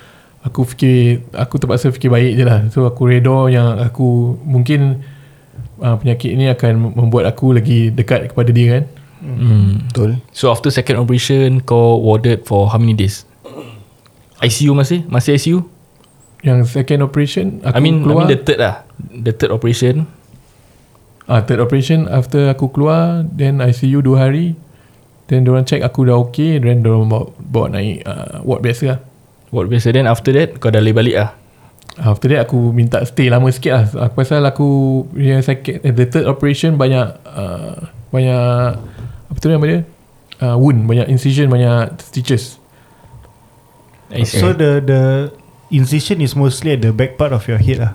Aku 0.46 0.62
fikir 0.62 1.26
Aku 1.34 1.58
terpaksa 1.58 1.90
fikir 1.90 2.08
baik 2.08 2.38
je 2.38 2.44
lah 2.46 2.70
So 2.70 2.86
aku 2.86 3.10
redor 3.10 3.50
yang 3.50 3.82
aku 3.82 4.38
Mungkin 4.46 5.02
uh, 5.82 5.98
Penyakit 5.98 6.38
ni 6.38 6.46
akan 6.46 6.94
membuat 6.94 7.34
aku 7.34 7.50
lagi 7.58 7.90
dekat 7.90 8.30
kepada 8.30 8.54
dia 8.54 8.78
kan 8.78 8.84
Hmm. 9.24 9.88
Betul 9.88 10.20
So 10.36 10.52
after 10.52 10.68
second 10.68 11.00
operation 11.00 11.64
kau 11.64 11.96
warded 11.96 12.44
for 12.44 12.68
how 12.68 12.76
many 12.76 12.92
days? 12.92 13.24
ICU 14.44 14.76
masih? 14.76 15.08
Masih 15.08 15.40
ICU? 15.40 15.64
Yang 16.44 16.76
second 16.76 17.00
operation 17.00 17.64
Aku 17.64 17.72
I 17.72 17.80
mean, 17.80 17.96
I 17.96 18.02
keluar 18.04 18.28
mean 18.28 18.36
the 18.36 18.40
third 18.44 18.60
lah. 18.60 18.84
The 19.00 19.32
third 19.32 19.56
operation. 19.56 20.04
Ah, 21.24 21.40
third 21.40 21.64
operation 21.64 22.04
after 22.12 22.52
aku 22.52 22.68
keluar 22.68 23.24
then 23.32 23.64
ICU 23.64 24.04
2 24.04 24.20
hari. 24.20 24.46
Then 25.24 25.48
diorang 25.48 25.64
check 25.64 25.80
aku 25.80 26.04
dah 26.04 26.20
okay 26.20 26.60
then 26.60 26.84
diorang 26.84 27.08
bawa, 27.08 27.32
bawa 27.40 27.66
naik 27.72 28.04
uh, 28.04 28.44
ward 28.44 28.60
biasa 28.60 28.84
lah. 28.92 28.98
What 29.48 29.72
biasa. 29.72 29.96
Then 29.96 30.04
after 30.04 30.36
that 30.36 30.60
Kau 30.60 30.68
dah 30.68 30.84
boleh 30.84 30.92
balik 30.92 31.16
lah? 31.16 31.30
After 31.96 32.28
that 32.28 32.44
aku 32.44 32.76
minta 32.76 33.00
stay 33.08 33.32
lama 33.32 33.48
sikit 33.48 33.72
lah. 33.72 33.84
Aku 34.10 34.14
pasal 34.20 34.44
aku 34.44 34.68
yang 35.16 35.40
second 35.40 35.80
eh, 35.80 35.94
the 35.96 36.04
third 36.04 36.28
operation 36.28 36.76
banyak 36.76 37.16
uh, 37.24 37.88
banyak 38.12 38.76
apa 39.32 39.38
tu 39.40 39.48
nama 39.48 39.64
dia? 39.64 39.80
Uh, 40.44 40.60
wound 40.60 40.84
banyak 40.84 41.08
incision 41.08 41.48
banyak 41.48 41.96
stitches. 42.04 42.60
Okay. 44.12 44.28
So 44.28 44.52
the 44.52 44.84
the 44.84 45.02
incision 45.72 46.20
is 46.20 46.36
mostly 46.36 46.76
at 46.76 46.84
the 46.84 46.92
back 46.92 47.16
part 47.16 47.32
of 47.32 47.48
your 47.48 47.56
head 47.56 47.80
lah. 47.80 47.92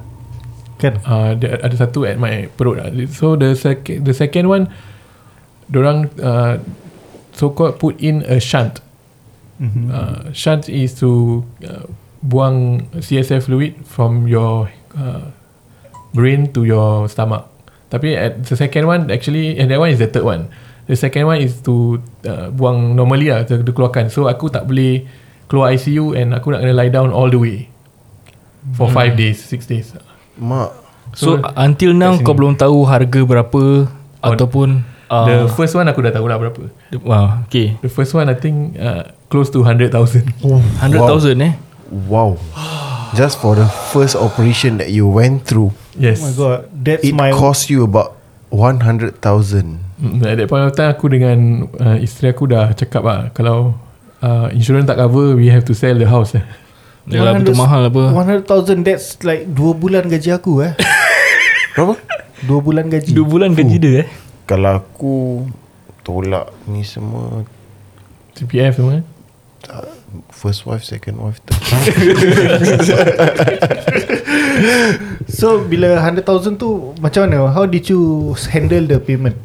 Kan? 0.79 0.95
uh, 1.03 1.35
dia 1.35 1.59
ada 1.59 1.75
satu 1.75 2.07
at 2.07 2.15
my 2.15 2.47
perut 2.55 2.79
lah. 2.79 2.87
So 3.11 3.35
the 3.35 3.51
second 3.53 4.07
the 4.07 4.15
second 4.15 4.47
one 4.47 4.71
Diorang 5.67 6.07
uh, 6.17 6.57
So 7.35 7.51
called 7.51 7.77
put 7.77 7.99
in 7.99 8.23
a 8.27 8.39
shunt. 8.39 8.79
Mhm. 9.59 9.91
uh, 9.91 10.31
Shunt 10.31 10.71
is 10.71 10.95
to 11.03 11.43
uh, 11.67 11.83
Buang 12.23 12.87
CSF 12.95 13.47
fluid 13.51 13.75
From 13.83 14.23
your 14.23 14.71
uh, 14.95 15.29
Brain 16.15 16.49
to 16.55 16.63
your 16.63 17.05
stomach. 17.11 17.45
Tapi 17.91 18.15
at 18.15 18.43
the 18.47 18.55
second 18.55 18.87
one 18.87 19.11
Actually 19.11 19.59
And 19.59 19.67
that 19.67 19.77
one 19.83 19.91
is 19.91 19.99
the 19.99 20.07
third 20.07 20.23
one. 20.23 20.47
The 20.87 20.95
second 20.95 21.27
one 21.27 21.43
is 21.43 21.59
to 21.67 21.99
uh, 22.23 22.49
Buang 22.55 22.95
normally 22.95 23.29
lah 23.29 23.43
Dia 23.43 23.59
dia 23.59 23.73
keluarkan. 23.75 24.07
So 24.07 24.31
aku 24.31 24.47
tak 24.47 24.63
boleh 24.63 25.03
Keluar 25.51 25.75
ICU 25.75 26.15
And 26.15 26.31
aku 26.31 26.55
nak 26.55 26.63
kena 26.63 26.73
lie 26.73 26.89
down 26.89 27.11
all 27.11 27.27
the 27.27 27.37
way 27.37 27.67
For 28.75 28.91
5 28.91 29.15
days 29.15 29.39
6 29.43 29.71
days 29.71 29.95
Mak. 30.39 30.71
So, 31.13 31.37
So, 31.37 31.43
until 31.57 31.91
now 31.93 32.15
kau 32.21 32.33
belum 32.33 32.55
tahu 32.55 32.85
harga 32.85 33.21
berapa 33.25 33.89
ataupun 34.21 34.85
uh, 35.09 35.25
The 35.25 35.37
first 35.53 35.73
one 35.73 35.89
aku 35.89 36.05
dah 36.05 36.13
tahu 36.13 36.25
lah 36.29 36.37
berapa. 36.37 36.69
Wow, 37.01 37.43
okay. 37.49 37.75
The 37.81 37.89
first 37.89 38.13
one 38.13 38.29
I 38.29 38.37
think 38.37 38.77
uh, 38.77 39.09
Close 39.29 39.53
to 39.53 39.61
100,000 39.61 39.93
100,000 40.41 41.45
eh. 41.45 41.53
Wow. 42.09 42.37
Just 43.17 43.41
for 43.41 43.57
the 43.57 43.65
first 43.89 44.13
operation 44.13 44.77
that 44.77 44.93
you 44.93 45.09
went 45.09 45.45
through. 45.49 45.73
Yes. 45.97 46.21
Oh 46.21 46.29
my 46.29 46.33
god, 46.37 46.59
that's 46.71 47.01
It 47.05 47.13
my 47.17 47.33
cost 47.33 47.69
you 47.69 47.83
about 47.85 48.17
100,000 48.49 49.21
Mm, 49.99 50.23
At 50.23 50.39
that 50.39 50.47
point 50.47 50.63
of 50.63 50.71
time 50.79 50.95
Aku 50.95 51.11
dengan 51.11 51.67
uh, 51.75 51.99
Isteri 51.99 52.31
aku 52.31 52.47
dah 52.47 52.71
cakap 52.71 53.03
lah 53.03 53.19
Kalau 53.35 53.75
uh, 54.23 54.47
Insurance 54.55 54.87
tak 54.87 54.95
cover 54.95 55.35
We 55.35 55.51
have 55.51 55.67
to 55.67 55.75
sell 55.75 55.99
the 55.99 56.07
house 56.07 56.31
Yalah 57.09 57.33
betul 57.35 57.57
mahal 57.57 57.89
apa. 57.89 58.13
100,000 58.45 58.85
that's 58.85 59.17
like 59.21 59.49
2 59.49 59.57
bulan 59.75 60.05
gaji 60.05 60.29
aku 60.29 60.61
eh. 60.61 60.73
Berapa? 61.73 61.97
2 62.45 62.53
bulan 62.61 62.85
gaji. 62.87 63.11
2 63.11 63.25
bulan 63.25 63.51
gaji 63.51 63.75
dia 63.77 63.93
eh. 64.03 64.07
Kalau 64.45 64.77
aku 64.77 65.15
Tolak 65.99 66.49
ni 66.65 66.81
semua 66.81 67.45
CPF 68.33 68.77
semua 68.77 68.93
eh. 68.97 69.05
First 70.31 70.65
wife, 70.65 70.81
second 70.81 71.21
wife 71.21 71.37
third. 71.43 71.61
So 75.29 75.61
bila 75.61 76.01
100,000 76.01 76.25
tu 76.57 76.97
macam 76.97 77.29
mana? 77.29 77.47
How 77.47 77.63
did 77.63 77.85
you 77.85 78.33
handle 78.49 78.85
the 78.85 78.97
payment? 78.97 79.37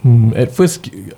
hmm, 0.00 0.32
At 0.32 0.50
first 0.50 0.82
ki- 0.82 1.12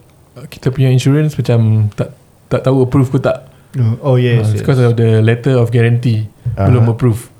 Kita 0.51 0.69
punya 0.69 0.91
insurance 0.91 1.39
Macam 1.39 1.89
Tak 1.95 2.11
tak 2.45 2.61
tahu 2.63 2.85
approve 2.85 3.09
ke 3.09 3.19
tak 3.19 3.54
Oh 4.01 4.15
yes. 4.15 4.47
uh, 4.47 4.55
yes. 4.55 4.61
Because 4.63 4.79
of 4.79 4.95
the 4.95 5.19
letter 5.21 5.59
of 5.59 5.71
guarantee 5.71 6.31
uh-huh. 6.55 6.67
Belum 6.71 6.87
approve 6.89 7.31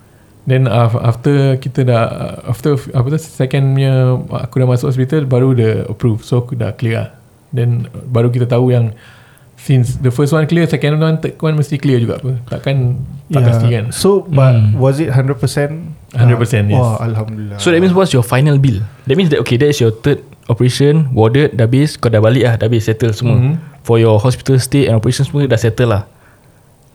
Then 0.45 0.69
uh, 0.69 0.93
after 1.01 1.57
kita 1.57 1.87
dah 1.87 2.03
uh, 2.05 2.37
After 2.47 2.77
apa 2.93 3.07
tu 3.09 3.19
second 3.19 3.65
punya 3.73 4.19
Aku 4.45 4.59
dah 4.59 4.67
masuk 4.67 4.91
hospital 4.91 5.25
Baru 5.25 5.55
dia 5.55 5.87
approve 5.87 6.21
So 6.21 6.43
aku 6.43 6.59
dah 6.59 6.75
clear 6.75 6.95
lah 7.01 7.09
Then 7.51 7.89
uh, 7.89 8.03
baru 8.05 8.29
kita 8.29 8.45
tahu 8.45 8.71
yang 8.71 8.93
Since 9.55 10.03
the 10.03 10.13
first 10.13 10.35
one 10.35 10.45
clear 10.45 10.67
Second 10.67 11.01
one 11.01 11.17
Third 11.23 11.39
one 11.39 11.57
mesti 11.57 11.79
clear 11.79 11.97
juga 11.97 12.21
apa 12.21 12.37
Takkan 12.51 12.99
Tak 13.31 13.41
Yeah. 13.41 13.47
pasti 13.49 13.67
kan 13.73 13.85
So 13.89 14.27
but 14.27 14.53
Hmm. 14.53 14.77
was 14.77 15.01
it 15.01 15.09
100%? 15.09 15.41
100%, 15.41 16.13
Ah, 16.15 16.23
yes. 16.23 16.79
Wah, 16.79 16.97
alhamdulillah. 17.03 17.59
So 17.59 17.75
that 17.75 17.81
means 17.81 17.91
what's 17.91 18.15
your 18.15 18.23
final 18.23 18.55
bill? 18.55 18.85
That 19.11 19.19
means 19.19 19.35
that 19.35 19.43
okay 19.43 19.59
that 19.59 19.67
is 19.67 19.83
your 19.83 19.91
third 19.91 20.23
operation 20.47 21.11
warded 21.11 21.57
dah 21.59 21.67
habis 21.67 21.99
kau 21.99 22.07
dah 22.07 22.23
balik 22.23 22.47
lah 22.47 22.55
dah 22.55 22.71
habis 22.71 22.87
settle 22.87 23.11
semua. 23.11 23.35
Mhm. 23.35 23.59
For 23.83 23.99
your 23.99 24.21
hospital 24.23 24.61
stay 24.63 24.87
and 24.87 24.95
operation 24.95 25.27
semua 25.27 25.49
dah 25.49 25.59
settle 25.59 25.91
lah. 25.91 26.03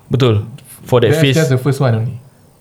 Betul. 0.10 0.46
For 0.86 1.00
that 1.02 1.14
That's 1.14 1.22
phase 1.22 1.36
just 1.38 1.50
the 1.54 1.62
first 1.62 1.80
one 1.80 1.94
only 1.96 2.18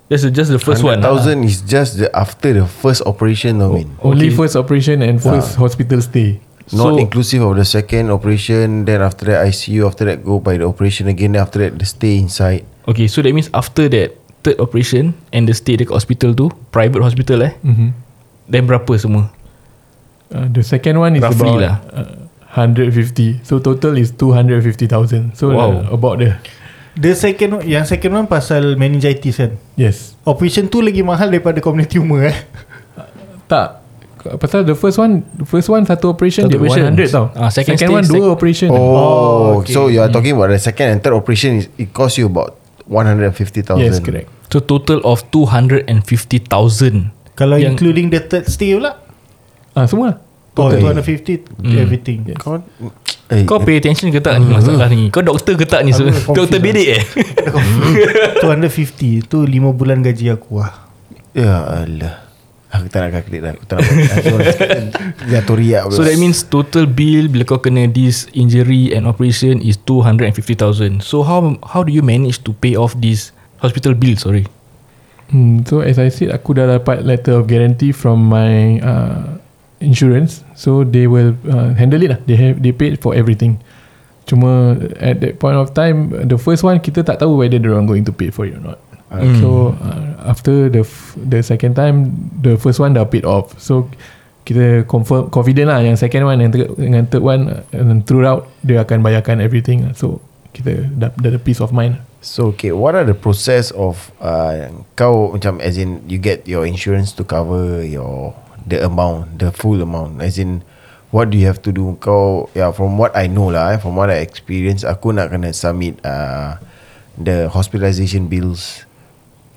That's 0.08 0.24
just 0.24 0.48
the 0.52 0.58
first 0.60 0.80
one. 0.84 1.00
100,000 1.04 1.44
is 1.44 1.60
just 1.64 1.96
the 2.00 2.08
after 2.16 2.52
the 2.52 2.64
first 2.68 3.04
operation 3.04 3.58
no 3.60 3.72
mean. 3.72 3.92
Only 4.00 4.28
Okay. 4.32 4.36
first 4.36 4.56
operation 4.56 5.00
And 5.04 5.20
first 5.20 5.56
hospital 5.56 6.00
stay 6.00 6.40
Not 6.72 6.96
So- 6.96 7.00
inclusive 7.00 7.40
of 7.44 7.56
the 7.56 7.64
second 7.64 8.12
operation 8.12 8.84
Then 8.84 9.00
after 9.00 9.24
that 9.32 9.44
ICU 9.48 9.88
After 9.88 10.04
that 10.04 10.20
go 10.24 10.36
by 10.40 10.60
the 10.60 10.68
operation 10.68 11.08
again 11.08 11.32
Then 11.32 11.40
after 11.44 11.60
that 11.64 11.76
the 11.80 11.88
stay 11.88 12.20
inside 12.20 12.64
Okay, 12.88 13.04
so 13.08 13.20
that 13.24 13.32
means 13.32 13.48
after 13.52 13.88
that 13.88 14.16
third 14.44 14.56
operation 14.60 15.12
and 15.32 15.44
the 15.48 15.52
stay 15.52 15.76
dekat 15.76 15.92
hospital 15.98 16.30
tu, 16.32 16.48
private 16.72 17.02
hospital 17.04 17.42
eh, 17.44 17.52
mm-hmm. 17.60 17.90
then 18.48 18.64
berapa 18.64 18.92
semua? 18.96 19.28
uh, 20.32 20.46
The 20.48 20.62
second 20.64 20.96
one 20.96 21.16
is 21.16 21.24
Roughly 21.24 21.58
about 21.58 21.60
lah. 21.60 21.74
uh, 21.92 22.28
150 22.56 23.44
So 23.44 23.58
total 23.60 23.98
is 24.00 24.12
250,000 24.16 25.36
So 25.36 25.52
Wow. 25.52 25.84
uh, 25.84 25.92
about 25.92 26.22
the 26.22 26.38
The 26.98 27.14
second 27.14 27.50
one- 27.54 27.64
yang 27.64 27.84
second 27.84 28.10
one 28.12 28.26
pasal 28.26 28.74
meningitis 28.74 29.38
kan. 29.38 29.54
Yes 29.74 30.18
Operation 30.24 30.66
tu 30.66 30.78
lagi 30.78 31.00
mahal 31.00 31.30
daripada 31.30 31.58
community 31.58 31.96
tumor 31.96 32.26
eh. 32.26 32.34
Tak 33.52 33.86
Pasal 34.36 34.60
the 34.62 34.74
first 34.74 34.98
one 34.98 35.22
The 35.32 35.46
first 35.46 35.68
one 35.68 35.82
Satu 35.82 36.10
operation 36.10 36.44
Satu 36.44 36.52
dia 36.52 36.60
operation. 36.60 36.90
100 36.92 37.06
tau 37.08 37.30
Ah, 37.32 37.48
second 37.48 37.78
Second 37.78 37.78
stage, 37.78 37.94
one 37.94 38.04
sec- 38.04 38.12
dua 38.12 38.26
operation 38.28 38.68
Oh, 38.68 38.76
Oh, 38.76 39.62
okay. 39.62 39.70
so 39.70 39.86
you 39.86 39.98
are 39.98 40.10
talking 40.10 40.34
about 40.34 40.50
the 40.50 40.58
second 40.58 40.90
and 40.90 40.98
third 40.98 41.14
operation 41.14 41.56
is 41.56 41.70
It 41.76 41.92
cost 41.92 42.18
you 42.18 42.26
about 42.26 42.58
150,000 42.84 43.78
Yes 43.78 44.02
correct 44.02 44.26
So 44.48 44.58
total 44.58 44.98
of 45.02 45.22
250,000. 45.30 47.12
Kalau 47.32 47.56
Yang- 47.56 47.70
including 47.70 48.08
the 48.08 48.20
third 48.20 48.44
stay 48.46 48.72
pula. 48.72 48.96
Ah 49.72 49.84
Semua 49.84 50.06
lah 50.08 50.18
Oh, 50.58 50.66
Okay. 50.66 50.82
250 50.82 51.46
Hmm. 51.62 51.78
everything. 51.78 52.18
Yes. 52.26 52.36
Kau 52.36 52.58
eh, 53.30 53.44
Kau 53.44 53.60
pay 53.60 53.76
attention 53.76 54.08
ke 54.08 54.18
tak 54.18 54.40
ni 54.40 54.48
masalah 54.48 54.88
ni? 54.88 55.08
Kau 55.08 55.20
doktor 55.20 55.54
ke 55.54 55.64
tak 55.64 55.84
ni? 55.84 55.92
So, 55.92 56.04
doktor 56.36 56.58
lah. 56.58 56.64
bedik 56.64 56.88
eh? 56.96 57.02
250 58.42 59.26
tu 59.26 59.44
5 59.44 59.52
bulan 59.72 60.00
gaji 60.00 60.32
aku 60.32 60.60
lah. 60.60 60.72
Ya 61.36 61.60
Allah 61.62 62.24
Aku 62.68 62.84
tak 62.88 63.08
nak 63.08 63.10
calculate 63.16 63.42
dah 63.44 63.52
Aku 63.56 63.64
tak 63.64 63.76
nak 63.80 63.88
Jatuh 65.32 65.56
riak 65.56 65.82
So 65.88 66.04
that 66.04 66.20
means 66.20 66.44
total 66.44 66.84
bill 66.84 67.28
bila 67.28 67.44
kau 67.44 67.60
kena 67.60 67.88
this 67.88 68.28
injury 68.32 68.92
and 68.92 69.08
operation 69.08 69.60
is 69.60 69.80
250,000. 69.88 71.00
So 71.00 71.24
how 71.24 71.56
how 71.64 71.80
do 71.80 71.88
you 71.88 72.04
manage 72.04 72.44
to 72.44 72.52
pay 72.52 72.76
off 72.76 72.92
this 72.96 73.32
hospital 73.60 73.96
bill? 73.96 74.16
Sorry. 74.20 74.44
hmm, 75.32 75.64
So 75.64 75.80
as 75.80 75.96
I 75.96 76.12
said 76.12 76.32
Aku 76.32 76.52
dah 76.52 76.68
dapat 76.68 77.04
letter 77.04 77.40
of 77.40 77.48
guarantee 77.48 77.92
From 77.92 78.28
my 78.28 78.80
uh, 78.84 79.40
Insurance 79.78 80.42
So 80.58 80.82
they 80.82 81.06
will 81.06 81.38
uh, 81.46 81.74
Handle 81.78 82.02
it 82.02 82.10
lah 82.10 82.20
They 82.26 82.36
have 82.38 82.62
They 82.62 82.74
paid 82.74 82.98
for 82.98 83.14
everything 83.14 83.62
Cuma 84.26 84.76
At 84.98 85.22
that 85.22 85.38
point 85.38 85.56
of 85.56 85.72
time 85.72 86.10
The 86.26 86.36
first 86.36 86.66
one 86.66 86.82
Kita 86.82 87.06
tak 87.06 87.22
tahu 87.22 87.38
Whether 87.38 87.62
they 87.62 87.70
going 87.70 88.04
to 88.04 88.14
pay 88.14 88.34
for 88.34 88.44
it 88.44 88.58
or 88.58 88.62
not 88.74 88.78
Mm. 89.08 89.40
So 89.40 89.72
uh, 89.80 90.28
after 90.28 90.68
the 90.68 90.84
f- 90.84 91.16
the 91.16 91.40
second 91.40 91.80
time 91.80 92.12
the 92.44 92.60
first 92.60 92.76
one 92.76 92.92
dah 92.92 93.08
paid 93.08 93.24
off. 93.24 93.56
So 93.56 93.88
kita 94.44 94.84
confirm 94.88 95.32
confident 95.32 95.72
lah 95.72 95.80
yang 95.80 95.96
second 95.96 96.24
one 96.28 96.40
yang 96.40 96.52
third, 96.52 96.76
dengan 96.76 97.08
third 97.08 97.24
one 97.24 97.42
uh, 97.48 97.64
and 97.72 98.04
throughout 98.04 98.48
dia 98.64 98.84
akan 98.84 99.00
bayarkan 99.00 99.40
everything. 99.40 99.88
lah. 99.88 99.96
So 99.96 100.20
kita 100.52 100.92
dah 100.92 101.08
dah 101.16 101.28
ada 101.32 101.40
peace 101.40 101.64
of 101.64 101.72
mind. 101.72 101.96
So 102.18 102.50
okay 102.50 102.74
What 102.74 102.98
are 102.98 103.06
the 103.06 103.14
process 103.14 103.70
of 103.78 104.10
uh, 104.18 104.74
Kau 104.98 105.30
macam 105.38 105.62
As 105.62 105.78
in 105.78 106.02
You 106.10 106.18
get 106.18 106.50
your 106.50 106.66
insurance 106.66 107.14
To 107.14 107.22
cover 107.22 107.86
your 107.86 108.34
The 108.68 108.84
amount 108.84 109.40
The 109.40 109.48
full 109.50 109.80
amount 109.80 110.20
As 110.20 110.36
in 110.36 110.60
What 111.08 111.32
do 111.32 111.40
you 111.40 111.48
have 111.48 111.64
to 111.64 111.72
do 111.72 111.96
Kau 111.98 112.52
yeah, 112.52 112.68
From 112.70 113.00
what 113.00 113.16
I 113.16 113.26
know 113.26 113.48
lah 113.48 113.72
eh, 113.74 113.78
From 113.80 113.96
what 113.96 114.12
I 114.12 114.20
experience 114.20 114.84
Aku 114.84 115.16
nak 115.16 115.32
kena 115.32 115.56
submit 115.56 115.96
uh, 116.04 116.60
The 117.16 117.48
hospitalization 117.48 118.28
bills 118.28 118.84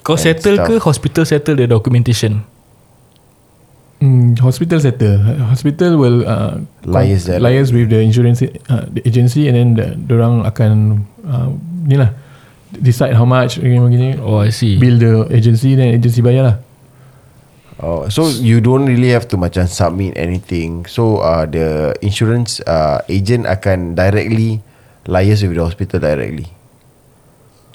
Kau 0.02 0.18
settle 0.18 0.58
stuff. 0.58 0.66
ke 0.66 0.76
hospital 0.82 1.24
settle 1.30 1.54
the 1.54 1.70
documentation? 1.70 2.42
Hmm, 4.02 4.34
hospital 4.42 4.82
settle. 4.82 5.22
Hospital 5.54 5.94
will 5.94 6.26
uh, 6.26 6.58
Liaise 6.90 7.30
that. 7.30 7.38
liaise 7.38 7.70
with 7.70 7.94
the 7.94 8.02
insurance 8.02 8.42
uh, 8.42 8.90
the 8.90 9.06
agency 9.06 9.46
and 9.46 9.54
then 9.54 9.68
the, 9.78 10.18
orang 10.18 10.42
akan 10.42 11.06
uh, 11.22 11.54
ni 11.86 12.02
lah 12.02 12.10
decide 12.74 13.14
how 13.14 13.30
much 13.30 13.62
begini 13.62 14.18
Oh, 14.18 14.42
I 14.42 14.50
see. 14.50 14.82
bill 14.82 14.98
the 14.98 15.30
agency 15.30 15.78
then 15.78 15.94
agency 15.94 16.26
bayar 16.26 16.50
lah. 16.50 16.56
Oh, 17.82 18.06
so 18.14 18.30
you 18.30 18.62
don't 18.62 18.86
really 18.86 19.10
have 19.10 19.26
to 19.34 19.42
macam 19.42 19.66
submit 19.66 20.14
anything. 20.14 20.86
So 20.86 21.26
uh, 21.26 21.50
the 21.50 21.98
insurance 22.06 22.62
uh, 22.70 23.02
agent 23.10 23.50
akan 23.50 23.98
directly 23.98 24.62
liaise 25.10 25.42
with 25.42 25.58
the 25.58 25.66
hospital 25.66 25.98
directly. 25.98 26.46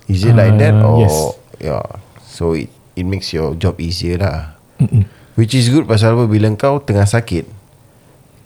Is 0.07 0.23
it 0.23 0.39
like 0.39 0.55
that 0.63 0.79
Uh, 0.79 0.87
or 0.87 0.97
yes. 1.03 1.15
yeah? 1.59 1.87
So 2.23 2.55
it 2.55 2.71
it 2.95 3.03
makes 3.03 3.35
your 3.35 3.59
job 3.59 3.83
easier 3.83 4.23
lah. 4.23 4.55
Mm-mm. 4.79 5.11
Which 5.35 5.59
is 5.59 5.67
good 5.75 5.91
pasal 5.91 6.15
apa 6.15 6.31
bila 6.31 6.55
kau 6.55 6.79
tengah 6.79 7.05
sakit 7.05 7.59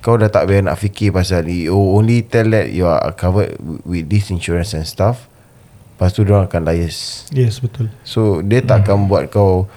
kau 0.01 0.17
dah 0.17 0.33
tak 0.33 0.49
payah 0.49 0.65
nak 0.65 0.81
fikir 0.81 1.13
pasal 1.13 1.45
ni. 1.45 1.69
Oh 1.69 2.01
only 2.01 2.25
tell 2.25 2.49
that 2.57 2.73
you 2.73 2.89
are 2.89 3.13
covered 3.13 3.61
with 3.85 4.09
this 4.09 4.33
insurance 4.33 4.73
and 4.73 4.89
stuff. 4.89 5.29
Lepas 6.01 6.17
tu 6.17 6.25
diorang 6.25 6.49
akan 6.49 6.65
liaise. 6.65 7.29
Yes, 7.37 7.61
betul. 7.61 7.93
So 8.09 8.41
dia 8.41 8.65
tak 8.65 8.89
akan 8.89 9.13
buat 9.13 9.29
kau 9.29 9.69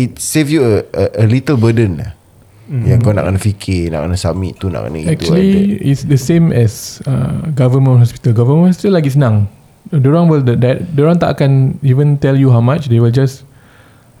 It 0.00 0.16
save 0.16 0.48
you 0.48 0.64
a, 0.64 0.80
a, 0.96 1.04
a 1.20 1.26
little 1.28 1.60
burden 1.60 2.00
lah 2.00 2.16
mm. 2.72 2.88
Yang 2.88 2.98
kau 3.04 3.12
nak 3.12 3.28
kena 3.28 3.36
fikir 3.36 3.92
Nak 3.92 4.08
kena 4.08 4.16
submit 4.16 4.56
tu 4.56 4.72
Nak 4.72 4.88
kena 4.88 4.96
itu 5.04 5.12
Actually 5.12 5.76
it's 5.84 6.08
the 6.08 6.16
same 6.16 6.48
as 6.56 7.04
uh, 7.04 7.52
government 7.52 8.00
hospital. 8.00 8.32
Government 8.32 8.72
hospital 8.72 8.96
lagi 8.96 9.12
senang. 9.12 9.50
Diorang 9.90 10.30
will 10.30 10.44
that 10.44 10.86
diorang 10.94 11.18
tak 11.18 11.36
akan 11.36 11.82
even 11.82 12.16
tell 12.20 12.36
you 12.36 12.52
how 12.52 12.62
much. 12.62 12.86
They 12.86 13.02
will 13.02 13.12
just 13.12 13.42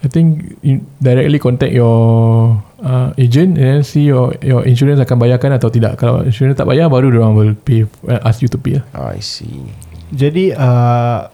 I 0.00 0.08
think 0.08 0.56
you 0.64 0.80
directly 0.98 1.36
contact 1.36 1.76
your 1.76 2.56
uh, 2.80 3.12
agent 3.20 3.60
and 3.60 3.66
then 3.78 3.82
see 3.84 4.08
your 4.08 4.34
your 4.40 4.64
insurance 4.64 4.98
akan 4.98 5.20
bayarkan 5.20 5.54
atau 5.54 5.68
tidak. 5.68 6.00
Kalau 6.00 6.24
insurance 6.26 6.58
tak 6.58 6.66
bayar 6.66 6.88
baru 6.90 7.12
dia 7.12 7.20
orang 7.22 7.34
will 7.36 7.54
pay 7.54 7.86
uh, 8.08 8.20
ask 8.24 8.42
you 8.42 8.50
to 8.50 8.58
pay 8.58 8.80
lah. 8.80 8.84
I 9.14 9.22
see. 9.22 9.62
Jadi 10.10 10.56
uh, 10.56 11.30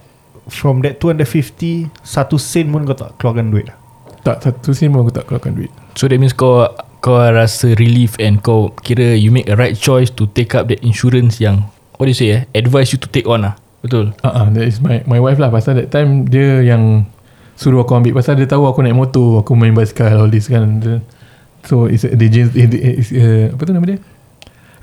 From 0.47 0.79
that 0.87 1.03
250 1.03 1.91
Satu 2.07 2.39
sen 2.39 2.71
pun 2.71 2.87
kau 2.87 2.95
tak 2.95 3.19
keluarkan 3.19 3.51
duit 3.51 3.67
lah 3.67 3.75
Tak 4.27 4.43
satu 4.43 4.75
sen 4.75 4.91
pun 4.91 5.07
aku 5.07 5.15
tak 5.15 5.31
keluarkan 5.31 5.55
duit. 5.55 5.71
So 5.95 6.11
that 6.11 6.19
means 6.19 6.35
kau 6.35 6.67
kau 6.99 7.15
rasa 7.15 7.79
relief 7.79 8.19
and 8.19 8.43
kau 8.43 8.75
kira 8.83 9.15
you 9.15 9.31
make 9.31 9.47
a 9.47 9.55
right 9.55 9.79
choice 9.79 10.11
to 10.11 10.27
take 10.35 10.59
up 10.59 10.67
that 10.67 10.83
insurance 10.83 11.39
yang 11.39 11.71
what 11.95 12.11
do 12.11 12.13
you 12.13 12.19
say 12.19 12.35
eh 12.35 12.43
advise 12.59 12.91
you 12.91 12.99
to 12.99 13.07
take 13.07 13.31
on 13.31 13.47
lah. 13.47 13.55
Betul. 13.87 14.11
Ah, 14.27 14.43
uh 14.43 14.47
that 14.51 14.67
is 14.67 14.83
my 14.83 15.07
my 15.07 15.23
wife 15.23 15.39
lah. 15.39 15.55
Pasal 15.55 15.79
that 15.79 15.95
time 15.95 16.27
dia 16.27 16.67
yang 16.67 17.07
suruh 17.55 17.87
aku 17.87 17.95
ambil. 17.95 18.19
Pasal 18.19 18.35
dia 18.35 18.51
tahu 18.51 18.67
aku 18.67 18.83
naik 18.83 18.99
motor, 18.99 19.47
aku 19.47 19.55
main 19.55 19.71
basikal, 19.71 20.11
all 20.19 20.27
this 20.27 20.51
kan. 20.51 20.83
So 21.63 21.87
it's 21.87 22.03
a, 22.03 22.11
the 22.19 22.27
it's 22.27 23.15
a, 23.15 23.55
apa 23.55 23.63
tu 23.63 23.71
nama 23.71 23.87
dia? 23.87 23.99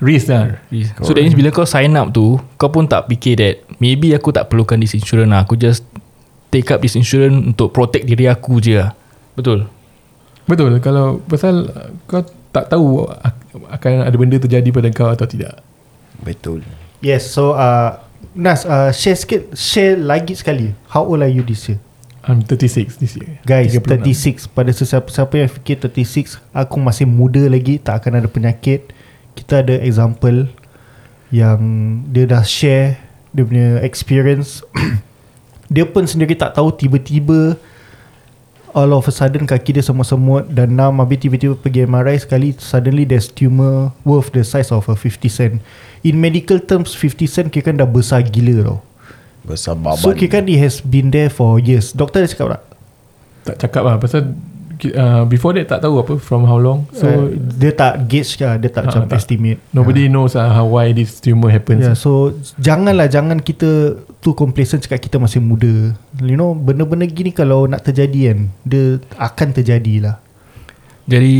Risk 0.00 0.32
lah. 0.32 0.56
So 1.04 1.12
that 1.12 1.20
means 1.20 1.36
bila 1.36 1.52
kau 1.52 1.68
sign 1.68 1.94
up 1.96 2.10
tu 2.10 2.36
Kau 2.58 2.68
pun 2.68 2.84
tak 2.84 3.06
fikir 3.06 3.38
that 3.38 3.62
Maybe 3.78 4.10
aku 4.10 4.34
tak 4.34 4.50
perlukan 4.50 4.76
this 4.82 4.92
insurance 4.92 5.30
lah 5.30 5.46
Aku 5.46 5.54
just 5.54 5.86
Take 6.50 6.66
up 6.74 6.82
this 6.82 6.98
insurance 6.98 7.54
Untuk 7.54 7.70
protect 7.70 8.02
diri 8.04 8.26
aku 8.26 8.58
je 8.58 8.82
lah 8.82 8.90
Betul 9.34 9.66
Betul. 10.44 10.76
Kalau 10.84 11.24
pasal 11.24 11.72
kau 12.04 12.20
tak 12.52 12.68
tahu 12.68 13.08
ak- 13.08 13.80
akan 13.80 14.04
ada 14.04 14.16
benda 14.16 14.36
terjadi 14.36 14.68
pada 14.68 14.92
kau 14.92 15.08
atau 15.08 15.24
tidak. 15.24 15.64
Betul. 16.20 16.60
Yes 17.00 17.28
so 17.28 17.52
uh, 17.52 18.00
Nas 18.32 18.64
uh, 18.64 18.88
Share 18.88 19.18
sikit 19.18 19.52
Share 19.52 20.00
lagi 20.00 20.32
sekali 20.32 20.72
How 20.88 21.04
old 21.04 21.20
are 21.20 21.28
you 21.28 21.44
this 21.44 21.68
year 21.68 21.76
I'm 22.24 22.40
36 22.40 22.96
this 22.96 23.20
year. 23.20 23.36
Guys 23.44 23.76
36. 23.76 24.48
36 24.48 24.56
Pada 24.56 24.72
sesiapa-siapa 24.72 25.34
yang 25.36 25.50
fikir 25.52 25.76
36 25.84 26.40
Aku 26.56 26.80
masih 26.80 27.04
muda 27.04 27.44
lagi 27.44 27.76
Tak 27.76 28.00
akan 28.00 28.24
ada 28.24 28.28
penyakit 28.32 28.88
Kita 29.36 29.60
ada 29.60 29.76
example 29.84 30.48
Yang 31.28 31.60
Dia 32.08 32.24
dah 32.24 32.40
share 32.40 32.96
Dia 33.36 33.44
punya 33.44 33.68
experience 33.84 34.64
Dia 35.74 35.84
pun 35.84 36.08
sendiri 36.08 36.32
tak 36.32 36.56
tahu 36.56 36.72
Tiba-tiba 36.72 37.60
All 38.74 38.90
of 38.90 39.06
a 39.06 39.14
sudden 39.14 39.46
Kaki 39.46 39.78
dia 39.78 39.86
semut-semut 39.86 40.50
Dan 40.50 40.74
nam 40.74 40.98
Habis 40.98 41.22
tiba-tiba 41.22 41.54
pergi 41.54 41.86
MRI 41.86 42.18
sekali 42.18 42.50
Suddenly 42.58 43.06
there's 43.06 43.30
tumor 43.30 43.94
Worth 44.02 44.34
the 44.34 44.42
size 44.42 44.74
of 44.74 44.90
a 44.90 44.98
50 44.98 45.30
cent 45.30 45.54
In 46.02 46.18
medical 46.18 46.58
terms 46.58 46.92
50 46.98 47.30
cent 47.30 47.46
Kira 47.54 47.70
kan 47.70 47.78
dah 47.78 47.86
besar 47.86 48.26
gila 48.26 48.66
tau 48.66 48.78
Besar 49.46 49.78
baban. 49.78 50.02
So 50.02 50.10
kira 50.10 50.42
kan 50.42 50.50
it 50.50 50.58
has 50.58 50.82
been 50.82 51.14
there 51.14 51.30
for 51.30 51.62
years 51.62 51.94
Doktor 51.94 52.26
dah 52.26 52.30
cakap 52.34 52.48
tak? 52.58 52.62
Tak 53.44 53.56
cakap 53.62 53.82
lah 53.86 53.94
pasal 54.02 54.34
uh, 54.92 55.24
before 55.24 55.56
that 55.56 55.70
tak 55.70 55.80
tahu 55.80 56.02
apa 56.04 56.20
from 56.20 56.44
how 56.44 56.60
long. 56.60 56.84
So 56.92 57.08
uh, 57.08 57.32
dia 57.32 57.72
tak 57.72 58.04
gauge 58.04 58.36
lah, 58.42 58.60
dia 58.60 58.68
tak 58.68 58.84
Ah, 58.84 58.86
macam 58.92 59.02
tak. 59.08 59.16
estimate. 59.16 59.62
nobody 59.70 60.10
knows 60.10 60.36
uh, 60.36 60.50
how 60.50 60.68
why 60.68 60.92
this 60.92 61.22
tumor 61.22 61.48
happens. 61.48 61.86
Yeah, 61.86 61.96
so 61.96 62.36
janganlah 62.60 63.08
jangan 63.08 63.40
kita 63.40 63.96
tu 64.20 64.36
complacent 64.36 64.84
cakap 64.84 65.00
kita 65.00 65.16
masih 65.16 65.40
muda. 65.40 65.96
You 66.20 66.36
know, 66.36 66.52
benda-benda 66.52 67.08
gini 67.08 67.32
kalau 67.32 67.64
nak 67.64 67.84
terjadi 67.84 68.34
kan, 68.34 68.38
dia 68.64 69.00
akan 69.16 69.48
terjadi 69.54 69.94
lah. 70.04 70.16
Jadi 71.04 71.36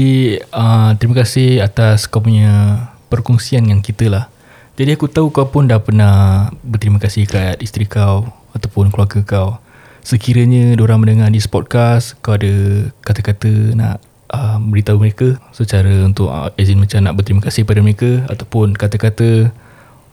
uh, 0.52 0.92
Terima 1.00 1.24
kasih 1.24 1.64
atas 1.64 2.04
kau 2.04 2.20
punya 2.20 2.84
Perkongsian 3.08 3.64
dengan 3.64 3.80
kita 3.80 4.12
lah 4.12 4.28
Jadi 4.76 4.92
aku 4.92 5.08
tahu 5.08 5.32
kau 5.32 5.48
pun 5.48 5.64
dah 5.64 5.80
pernah 5.80 6.48
Berterima 6.60 7.00
kasih 7.00 7.24
kat 7.24 7.56
isteri 7.64 7.88
kau 7.88 8.28
Ataupun 8.52 8.92
keluarga 8.92 9.24
kau 9.24 9.56
Sekiranya 10.04 10.76
orang 10.76 11.00
mendengar 11.00 11.32
di 11.32 11.40
podcast 11.48 12.20
Kau 12.20 12.36
ada 12.36 12.52
kata-kata 13.00 13.72
nak 13.72 14.04
uh, 14.28 14.60
Beritahu 14.60 15.00
mereka 15.00 15.40
Secara 15.56 16.04
untuk 16.04 16.28
uh, 16.28 16.52
As 16.54 16.68
in 16.68 16.76
macam 16.76 17.00
nak 17.00 17.16
berterima 17.16 17.40
kasih 17.40 17.64
pada 17.64 17.80
mereka 17.80 18.20
Ataupun 18.28 18.76
kata-kata 18.76 19.48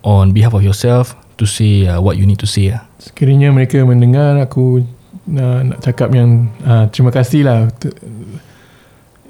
On 0.07 0.31
behalf 0.31 0.55
of 0.55 0.63
yourself 0.63 1.19
To 1.35 1.43
say 1.43 1.91
uh, 1.91 1.99
what 1.99 2.15
you 2.15 2.23
need 2.23 2.39
to 2.39 2.47
say 2.47 2.71
lah 2.71 2.87
Sekiranya 3.03 3.51
mereka 3.51 3.83
mendengar 3.83 4.39
aku 4.39 4.87
uh, 5.35 5.59
nak 5.67 5.83
cakap 5.83 6.15
yang 6.15 6.47
uh, 6.63 6.87
terima 6.87 7.11
kasih 7.11 7.43
lah 7.43 7.67
t- 7.75 7.91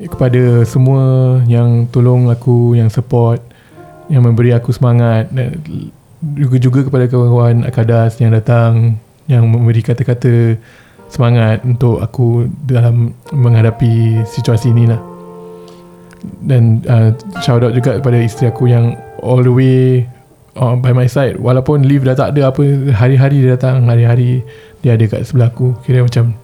kepada 0.01 0.65
semua 0.65 1.37
yang 1.45 1.85
tolong 1.93 2.33
aku, 2.33 2.73
yang 2.73 2.89
support, 2.89 3.37
yang 4.09 4.25
memberi 4.25 4.49
aku 4.49 4.73
semangat 4.73 5.29
dan 5.29 5.61
juga-juga 6.37 6.85
kepada 6.85 7.05
kawan-kawan 7.05 7.65
Akadas 7.69 8.17
yang 8.17 8.33
datang 8.33 8.97
yang 9.31 9.47
memberi 9.47 9.79
kata-kata 9.79 10.59
semangat 11.07 11.63
untuk 11.63 12.03
aku 12.03 12.51
dalam 12.67 13.15
menghadapi 13.31 14.23
situasi 14.27 14.75
ini 14.75 14.91
lah. 14.91 14.99
Dan 16.43 16.83
uh, 16.85 17.15
shout 17.41 17.63
out 17.63 17.73
juga 17.73 17.97
kepada 17.97 18.19
isteri 18.19 18.51
aku 18.51 18.69
yang 18.69 18.93
all 19.23 19.41
the 19.41 19.49
way 19.49 20.05
uh, 20.57 20.75
by 20.77 20.91
my 20.91 21.07
side 21.07 21.39
walaupun 21.39 21.85
leave 21.85 22.03
dah 22.03 22.17
tak 22.17 22.37
ada 22.37 22.51
apa 22.51 22.61
hari-hari 22.93 23.41
dia 23.45 23.55
datang 23.55 23.87
hari-hari 23.87 24.43
dia 24.81 24.97
ada 24.97 25.05
kat 25.07 25.25
sebelah 25.25 25.49
aku 25.49 25.77
kira 25.85 26.03
macam 26.03 26.35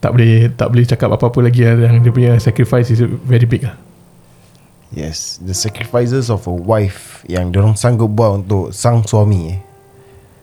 tak 0.00 0.10
boleh 0.16 0.48
tak 0.56 0.68
boleh 0.72 0.84
cakap 0.88 1.08
apa-apa 1.12 1.38
lagi 1.44 1.66
lah 1.66 1.76
yang 1.90 2.00
dia 2.00 2.12
punya 2.14 2.32
sacrifice 2.40 2.88
is 2.88 3.02
very 3.26 3.44
big 3.44 3.66
lah 3.66 3.76
Yes, 4.90 5.38
the 5.38 5.54
sacrifices 5.54 6.34
of 6.34 6.50
a 6.50 6.54
wife 6.54 7.22
yang 7.30 7.54
dorong 7.54 7.78
sanggup 7.78 8.10
buat 8.10 8.42
untuk 8.42 8.74
sang 8.74 9.06
suami 9.06 9.54
eh. 9.54 9.58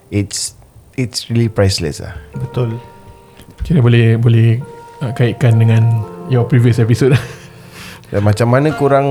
It's 0.08 0.56
it's 0.98 1.30
really 1.30 1.48
priceless 1.48 2.02
ah. 2.02 2.18
Betul. 2.36 2.82
kira 3.64 3.80
boleh 3.80 4.18
boleh 4.18 4.60
uh, 5.00 5.14
kaitkan 5.14 5.56
dengan 5.62 6.04
your 6.28 6.44
previous 6.50 6.82
episode 6.82 7.16
Dan 8.08 8.24
macam 8.24 8.48
mana 8.48 8.72
korang 8.72 9.08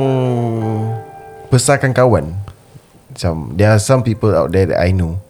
besarkan 1.53 1.93
kawan? 1.93 2.33
Macam 3.13 3.53
there 3.53 3.69
are 3.69 3.81
some 3.81 4.01
people 4.01 4.33
out 4.33 4.49
there 4.57 4.65
that 4.65 4.81
I 4.81 4.93
know 4.97 5.21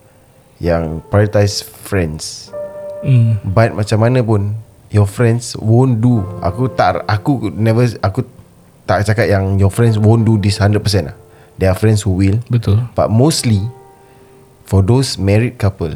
yang 0.63 1.03
prioritize 1.11 1.67
friends. 1.67 2.55
hmm. 3.03 3.43
But 3.43 3.75
macam 3.75 4.07
mana 4.07 4.23
pun 4.23 4.55
your 4.95 5.11
friends 5.11 5.59
won't 5.59 5.99
do. 5.99 6.23
Aku 6.47 6.71
tak 6.71 7.03
aku 7.11 7.51
never 7.51 7.91
aku 8.07 8.23
tak 8.87 9.03
cakap 9.03 9.27
yang 9.27 9.59
your 9.59 9.75
friends 9.75 9.99
won't 9.99 10.23
do 10.23 10.39
this 10.39 10.63
100% 10.63 10.79
lah. 11.11 11.19
There 11.59 11.67
are 11.67 11.75
friends 11.75 12.07
who 12.07 12.15
will. 12.15 12.39
Betul 12.47 12.87
But 12.95 13.11
mostly 13.11 13.67
For 14.67 14.83
those 14.83 15.15
married 15.15 15.63
couple 15.63 15.95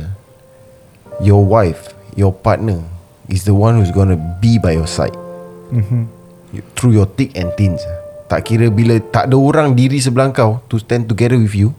Your 1.20 1.44
wife 1.44 1.92
Your 2.16 2.32
partner 2.32 2.80
Is 3.30 3.46
the 3.46 3.54
one 3.54 3.78
who's 3.78 3.94
gonna 3.94 4.18
be 4.42 4.58
by 4.58 4.74
your 4.74 4.90
side. 4.90 5.14
Mm-hmm. 5.70 6.10
you, 6.50 6.60
Through 6.74 6.98
your 6.98 7.06
thick 7.06 7.38
and 7.38 7.54
thins 7.54 7.78
Tak 8.26 8.48
kira 8.48 8.66
bila 8.72 8.98
Tak 8.98 9.30
ada 9.30 9.36
orang 9.38 9.78
diri 9.78 10.02
sebelah 10.02 10.34
kau 10.34 10.58
To 10.66 10.80
stand 10.80 11.06
together 11.06 11.38
with 11.38 11.54
you 11.54 11.70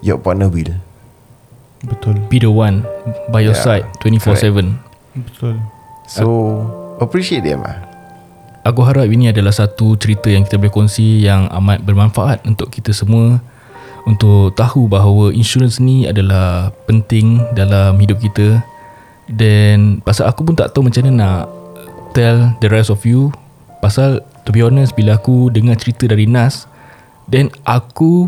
Your 0.00 0.16
partner 0.16 0.46
will. 0.46 0.78
Betul. 1.82 2.16
Be 2.30 2.38
the 2.38 2.50
one 2.50 2.86
By 3.28 3.42
your 3.44 3.54
Yeah, 3.58 3.82
side 3.82 3.86
24-7 4.00 4.78
Betul. 5.18 5.54
So 6.06 6.24
Appreciate 6.98 7.44
them 7.44 7.62
lah 7.62 7.84
Aku 8.66 8.84
harap 8.84 9.08
ini 9.08 9.32
adalah 9.32 9.54
satu 9.54 9.96
cerita 9.96 10.28
yang 10.28 10.44
kita 10.44 10.60
boleh 10.60 10.68
kongsi 10.68 11.24
yang 11.24 11.48
amat 11.48 11.80
bermanfaat 11.80 12.44
untuk 12.44 12.68
kita 12.68 12.92
semua 12.92 13.40
untuk 14.06 14.54
tahu 14.54 14.86
bahawa 14.86 15.34
insurans 15.34 15.82
ni 15.82 16.06
adalah 16.06 16.70
penting 16.86 17.42
dalam 17.56 17.98
hidup 17.98 18.20
kita. 18.22 18.62
Dan 19.28 20.00
pasal 20.00 20.30
aku 20.30 20.44
pun 20.46 20.56
tak 20.56 20.72
tahu 20.72 20.88
macam 20.88 21.04
mana 21.08 21.14
nak 21.16 21.44
tell 22.16 22.52
the 22.62 22.68
rest 22.70 22.88
of 22.88 23.02
you. 23.02 23.34
Pasal 23.82 24.24
to 24.46 24.50
be 24.50 24.64
honest 24.64 24.94
bila 24.94 25.20
aku 25.20 25.52
dengar 25.52 25.78
cerita 25.78 26.08
dari 26.08 26.26
Nas 26.26 26.66
then 27.28 27.52
aku 27.68 28.26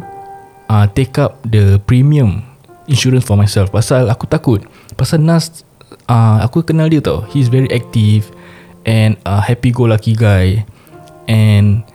uh, 0.68 0.87
take 0.92 1.16
up 1.16 1.40
the 1.48 1.80
premium 1.88 2.44
insurance 2.85 3.24
for 3.24 3.35
myself. 3.40 3.72
Pasal 3.72 4.12
aku 4.12 4.28
takut. 4.28 4.61
Pasal 4.94 5.24
Nas 5.24 5.64
uh, 6.06 6.44
aku 6.44 6.61
kenal 6.61 6.92
dia 6.92 7.00
tau. 7.00 7.24
He's 7.33 7.48
very 7.48 7.70
active 7.72 8.28
and 8.85 9.16
a 9.24 9.40
happy 9.40 9.72
go 9.72 9.88
lucky 9.88 10.12
guy. 10.12 10.68
And 11.24 11.87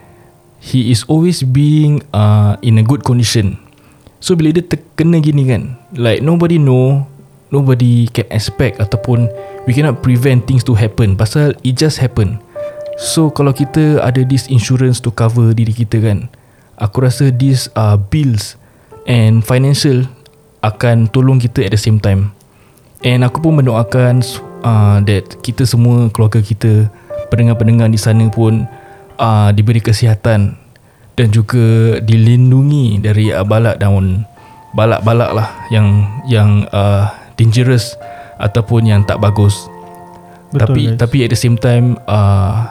he 0.58 0.90
is 0.90 1.06
always 1.06 1.46
being 1.46 2.02
uh, 2.10 2.58
in 2.66 2.82
a 2.82 2.84
good 2.84 3.06
condition 3.06 3.65
so 4.20 4.34
bila 4.34 4.52
dia 4.56 4.66
terkena 4.66 5.20
gini 5.20 5.48
kan 5.48 5.76
like 5.96 6.24
nobody 6.24 6.60
know 6.60 7.06
nobody 7.54 8.10
can 8.12 8.28
expect 8.34 8.82
ataupun 8.82 9.30
we 9.64 9.72
cannot 9.72 10.04
prevent 10.04 10.44
things 10.50 10.66
to 10.66 10.76
happen 10.76 11.16
pasal 11.16 11.54
it 11.64 11.80
just 11.80 12.02
happen. 12.02 12.42
So 12.96 13.28
kalau 13.28 13.52
kita 13.52 14.00
ada 14.00 14.24
this 14.24 14.48
insurance 14.48 15.04
to 15.04 15.12
cover 15.12 15.52
diri 15.52 15.76
kita 15.76 16.00
kan 16.00 16.32
aku 16.80 17.04
rasa 17.04 17.32
this 17.32 17.68
uh, 17.76 18.00
bills 18.00 18.56
and 19.08 19.44
financial 19.44 20.08
akan 20.64 21.12
tolong 21.12 21.38
kita 21.38 21.64
at 21.68 21.72
the 21.76 21.80
same 21.80 22.02
time. 22.02 22.34
And 23.06 23.22
aku 23.22 23.44
pun 23.44 23.62
mendoakan 23.62 24.26
uh, 24.66 24.98
that 25.06 25.38
kita 25.46 25.68
semua 25.68 26.10
keluarga 26.10 26.42
kita 26.42 26.90
pendengar-pendengar 27.30 27.92
di 27.92 28.00
sana 28.02 28.26
pun 28.34 28.66
uh, 29.22 29.50
diberi 29.54 29.84
kesihatan 29.84 30.58
dan 31.16 31.32
juga 31.32 31.98
dilindungi 32.04 33.00
dari 33.00 33.32
uh, 33.32 33.44
balak 33.48 33.80
dan 33.80 34.28
balak-balak 34.76 35.32
lah 35.32 35.50
yang 35.72 36.04
yang 36.28 36.68
uh, 36.76 37.08
dangerous 37.40 37.96
ataupun 38.36 38.84
yang 38.84 39.02
tak 39.08 39.24
bagus. 39.24 39.72
Betul, 40.52 40.60
tapi 40.60 40.82
guys. 40.88 41.00
tapi 41.00 41.18
at 41.24 41.30
the 41.32 41.40
same 41.40 41.58
time 41.60 41.96
uh, 42.08 42.68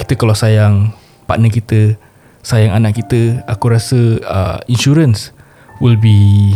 kita 0.00 0.16
kalau 0.16 0.36
sayang 0.36 0.92
partner 1.24 1.48
kita 1.48 1.96
sayang 2.42 2.74
anak 2.74 2.98
kita 2.98 3.40
aku 3.46 3.70
rasa 3.70 4.18
uh, 4.26 4.58
insurance 4.66 5.30
will 5.78 5.96
be 5.96 6.52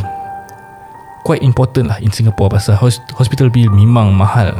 quite 1.22 1.40
important 1.46 1.88
lah 1.88 1.98
in 2.02 2.10
Singapore 2.10 2.50
pasal 2.50 2.74
hos- 2.76 3.02
hospital 3.14 3.48
bill 3.48 3.70
memang 3.70 4.12
mahal 4.12 4.52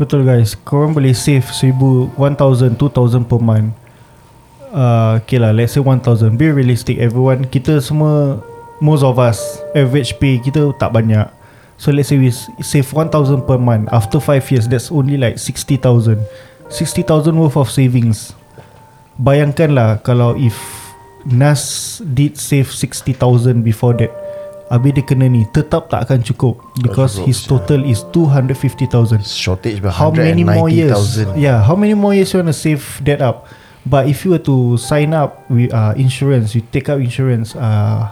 Betul 0.00 0.24
guys 0.24 0.56
Korang 0.56 0.96
boleh 0.96 1.12
save 1.12 1.44
Seribu 1.52 2.08
1000 2.16 2.76
2000 2.76 3.28
per 3.28 3.40
month 3.40 3.79
uh, 4.72 5.20
Okay 5.22 5.38
lah 5.38 5.50
Let's 5.52 5.74
say 5.74 5.82
1000 5.82 6.38
Be 6.38 6.50
realistic 6.50 6.98
everyone. 6.98 7.46
Kita 7.50 7.78
semua 7.82 8.40
Most 8.80 9.04
of 9.04 9.18
us 9.20 9.60
Average 9.76 10.16
pay 10.22 10.40
Kita 10.40 10.72
tak 10.78 10.94
banyak. 10.94 11.28
So 11.80 11.90
let's 11.92 12.12
say 12.12 12.20
we 12.20 12.30
save 12.60 12.88
1000 12.92 13.46
per 13.48 13.56
month. 13.56 13.88
After 13.92 14.18
5 14.22 14.52
years 14.52 14.66
That's 14.70 14.88
only 14.92 15.18
like 15.18 15.38
60,000 15.38 16.18
60,000 16.70 17.34
worth 17.34 17.58
of 17.58 17.66
savings. 17.66 18.30
Bayangkanlah 19.18 20.06
Kalau 20.06 20.38
if 20.38 20.54
Nas 21.26 21.98
did 22.00 22.40
save 22.40 22.72
60,000 22.72 23.60
before 23.60 23.92
that 24.00 24.08
Habis 24.70 25.02
dia 25.02 25.04
kena 25.04 25.26
ni 25.26 25.44
Tetap 25.50 25.90
tak 25.90 26.06
akan 26.06 26.22
cukup. 26.22 26.62
Because 26.78 27.18
cukup, 27.18 27.26
his 27.26 27.38
total 27.42 27.80
is 27.84 28.06
250,000 28.14 29.26
Shortage 29.26 29.82
by 29.82 29.90
how 29.90 30.14
many 30.14 30.46
more 30.46 30.70
years? 30.70 30.94
190,000 30.94 31.36
yeah 31.36 31.58
how 31.60 31.74
many 31.74 31.92
more 31.92 32.14
years 32.14 32.30
you 32.32 32.38
want 32.38 32.48
to 32.48 32.56
save 32.56 32.80
that 33.02 33.18
up 33.20 33.50
but 33.82 34.04
if 34.04 34.24
you 34.24 34.32
were 34.32 34.42
to 34.42 34.76
sign 34.76 35.12
up 35.12 35.44
with 35.48 35.72
uh, 35.72 35.92
insurance 35.96 36.52
you 36.52 36.62
take 36.68 36.88
up 36.88 37.00
insurance 37.00 37.56
uh, 37.56 38.08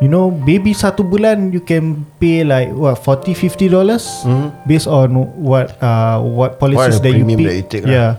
you 0.00 0.08
know 0.08 0.32
maybe 0.32 0.72
satu 0.72 1.04
bulan 1.04 1.52
you 1.52 1.60
can 1.60 2.02
pay 2.16 2.40
like 2.42 2.72
what 2.72 2.96
40 2.98 3.36
50 3.36 3.68
dollars 3.68 4.04
Mhm. 4.24 4.48
based 4.64 4.88
on 4.88 5.12
what 5.38 5.76
uh, 5.78 6.18
what 6.18 6.56
policies 6.56 6.98
What 6.98 7.04
that 7.04 7.12
you 7.12 7.24
that 7.24 7.56
you 7.56 7.66
take 7.68 7.84
lah. 7.84 7.92
yeah. 7.92 8.12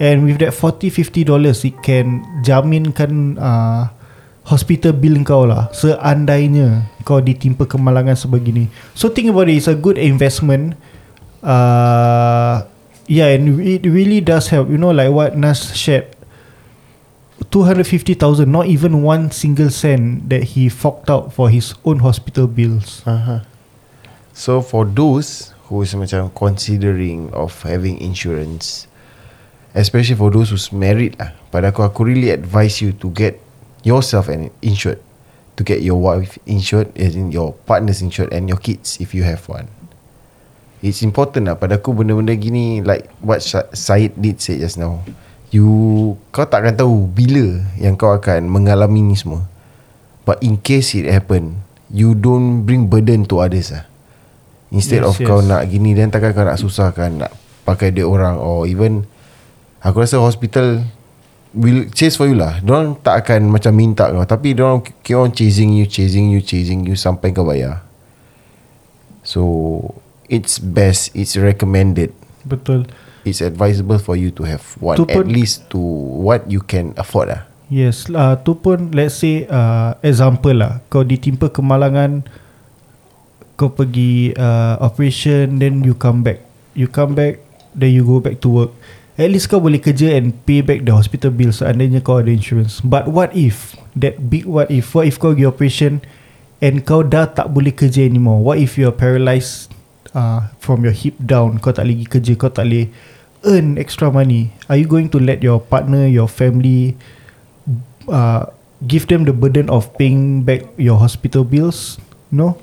And 0.00 0.24
with 0.24 0.40
that 0.40 0.56
40 0.56 0.88
50 0.88 1.28
dollars 1.28 1.60
it 1.60 1.76
can 1.84 2.24
jaminkan 2.40 3.36
uh, 3.36 3.92
hospital 4.48 4.96
bill 4.96 5.20
kau 5.22 5.44
lah 5.44 5.68
seandainya 5.76 6.88
kau 7.04 7.20
ditimpa 7.20 7.68
kemalangan 7.68 8.16
sebegini. 8.16 8.72
So 8.96 9.12
think 9.12 9.28
about 9.28 9.52
it. 9.52 9.60
It's 9.60 9.68
a 9.68 9.76
good 9.76 10.00
investment. 10.00 10.74
Uh, 11.44 12.64
yeah 13.10 13.34
and 13.34 13.58
it 13.58 13.82
really 13.82 14.22
does 14.22 14.46
help. 14.54 14.70
You 14.70 14.78
know 14.78 14.94
like 14.94 15.10
what 15.10 15.34
Nas 15.34 15.74
shared 15.74 16.06
250,000 17.50 18.46
not 18.46 18.70
even 18.70 19.02
one 19.02 19.34
single 19.34 19.68
cent 19.68 20.30
that 20.30 20.54
he 20.54 20.70
forked 20.70 21.10
out 21.10 21.34
for 21.34 21.50
his 21.50 21.74
own 21.82 21.98
hospital 21.98 22.46
bills. 22.46 23.02
Uh-huh. 23.02 23.42
So 24.32 24.62
for 24.62 24.86
those 24.86 25.52
Who 25.70 25.82
is 25.82 25.94
macam 25.94 26.34
Considering 26.34 27.30
Of 27.30 27.54
having 27.62 27.98
insurance 28.02 28.86
Especially 29.74 30.18
for 30.18 30.30
those 30.30 30.50
who's 30.50 30.70
married 30.74 31.18
lah 31.18 31.34
Pada 31.54 31.70
aku 31.70 31.86
Aku 31.86 32.06
really 32.06 32.30
advise 32.30 32.82
you 32.82 32.90
To 33.04 33.10
get 33.10 33.38
Yourself 33.86 34.26
and 34.26 34.50
insured. 34.62 34.98
To 35.58 35.62
get 35.62 35.82
your 35.82 35.98
wife 35.98 36.38
insured 36.46 36.90
As 36.98 37.14
in 37.14 37.30
your 37.30 37.54
partners 37.66 38.02
insured 38.02 38.34
And 38.34 38.50
your 38.50 38.58
kids 38.58 38.98
If 38.98 39.14
you 39.14 39.22
have 39.26 39.46
one 39.50 39.70
It's 40.80 41.04
important 41.04 41.44
lah. 41.44 41.56
Pada 41.60 41.76
aku 41.76 41.92
benda-benda 41.92 42.32
gini 42.32 42.80
Like 42.80 43.12
what 43.20 43.44
Syed 43.44 44.16
did 44.16 44.40
say 44.40 44.56
just 44.56 44.80
now. 44.80 45.04
You 45.52 45.68
Kau 46.32 46.48
takkan 46.48 46.72
tahu 46.72 47.04
Bila 47.12 47.60
Yang 47.76 47.94
kau 48.00 48.16
akan 48.16 48.48
Mengalami 48.48 49.04
ni 49.04 49.16
semua. 49.16 49.44
But 50.24 50.40
in 50.40 50.56
case 50.56 50.96
it 50.96 51.04
happen 51.12 51.60
You 51.92 52.16
don't 52.16 52.64
bring 52.64 52.88
burden 52.88 53.28
to 53.28 53.44
others 53.44 53.76
lah. 53.76 53.84
Instead 54.72 55.04
Yes, 55.04 55.08
of 55.12 55.14
kau 55.20 55.44
yes. 55.44 55.48
nak 55.52 55.62
gini 55.68 55.92
Then 55.92 56.08
takkan 56.08 56.32
kau 56.32 56.48
nak 56.48 56.56
susahkan 56.56 57.28
Nak 57.28 57.32
pakai 57.68 57.92
duit 57.92 58.08
orang 58.08 58.40
Or 58.40 58.64
even 58.64 59.04
Aku 59.84 60.00
rasa 60.00 60.16
hospital 60.16 60.80
Will 61.50 61.90
chase 61.90 62.14
for 62.14 62.30
you 62.30 62.38
lah. 62.38 62.62
Diorang 62.62 62.94
tak 63.02 63.26
akan 63.26 63.50
macam 63.50 63.74
minta 63.74 64.06
kau. 64.06 64.22
Tapi 64.22 64.54
diorang 64.54 64.86
keep 65.02 65.18
on 65.18 65.34
chasing 65.34 65.74
you 65.74 65.84
Chasing 65.84 66.30
you 66.30 66.38
Chasing 66.40 66.86
you 66.86 66.94
Sampai 66.94 67.34
kau 67.34 67.42
bayar. 67.42 67.82
So 69.26 69.42
It's 70.30 70.62
best 70.62 71.10
It's 71.12 71.34
recommended 71.34 72.14
betul 72.46 72.86
It's 73.26 73.44
advisable 73.44 74.00
for 74.00 74.16
you 74.16 74.32
to 74.38 74.48
have 74.48 74.64
one 74.80 74.96
Tu 74.96 75.04
At 75.10 75.20
pun- 75.20 75.28
least 75.28 75.68
to 75.74 75.82
What 76.24 76.48
you 76.48 76.62
can 76.64 76.94
afford 76.96 77.34
lah 77.34 77.50
Yes, 77.70 78.10
uh, 78.10 78.34
tu 78.34 78.58
pun 78.58 78.90
let's 78.90 79.22
say 79.22 79.46
uh, 79.46 79.94
example 80.02 80.58
lah. 80.58 80.82
Kau 80.90 81.06
ditimpa 81.06 81.54
kemalangan, 81.54 82.26
kau 83.54 83.70
pergi 83.70 84.34
uh, 84.34 84.74
operation, 84.82 85.62
then 85.62 85.86
you 85.86 85.94
come 85.94 86.26
back. 86.26 86.42
You 86.74 86.90
come 86.90 87.14
back, 87.14 87.38
then 87.70 87.94
you 87.94 88.02
go 88.02 88.18
back 88.18 88.42
to 88.42 88.50
work. 88.50 88.72
At 89.14 89.30
least 89.30 89.46
kau 89.54 89.62
boleh 89.62 89.78
kerja 89.78 90.18
and 90.18 90.34
pay 90.42 90.66
back 90.66 90.82
the 90.82 90.90
hospital 90.90 91.30
bill 91.30 91.54
seandainya 91.54 92.02
kau 92.02 92.18
ada 92.18 92.34
insurance. 92.34 92.82
But 92.82 93.06
what 93.06 93.30
if, 93.38 93.78
that 93.94 94.18
big 94.26 94.50
what 94.50 94.66
if, 94.66 94.90
what 94.90 95.06
if 95.06 95.22
kau 95.22 95.30
pergi 95.30 95.46
operation 95.46 96.02
and 96.58 96.82
kau 96.82 97.06
dah 97.06 97.30
tak 97.30 97.54
boleh 97.54 97.70
kerja 97.70 98.02
anymore? 98.02 98.42
What 98.42 98.58
if 98.58 98.74
you 98.82 98.90
are 98.90 98.96
paralyzed 98.96 99.70
uh, 100.14 100.50
from 100.58 100.82
your 100.84 100.94
hip 100.94 101.16
down, 101.20 101.58
kau 101.58 101.74
tak 101.74 101.86
lagi 101.86 102.04
kerja, 102.06 102.32
kau 102.34 102.50
tak 102.50 102.66
boleh 102.70 102.86
earn 103.44 103.80
extra 103.80 104.12
money? 104.12 104.52
Are 104.68 104.76
you 104.76 104.86
going 104.86 105.08
to 105.14 105.18
let 105.18 105.40
your 105.40 105.60
partner, 105.60 106.06
your 106.06 106.28
family, 106.28 106.96
uh, 108.08 108.46
give 108.86 109.08
them 109.08 109.24
the 109.24 109.32
burden 109.32 109.68
of 109.70 109.92
paying 109.96 110.44
back 110.44 110.66
your 110.76 110.98
hospital 111.00 111.44
bills? 111.44 111.98
No? 112.30 112.56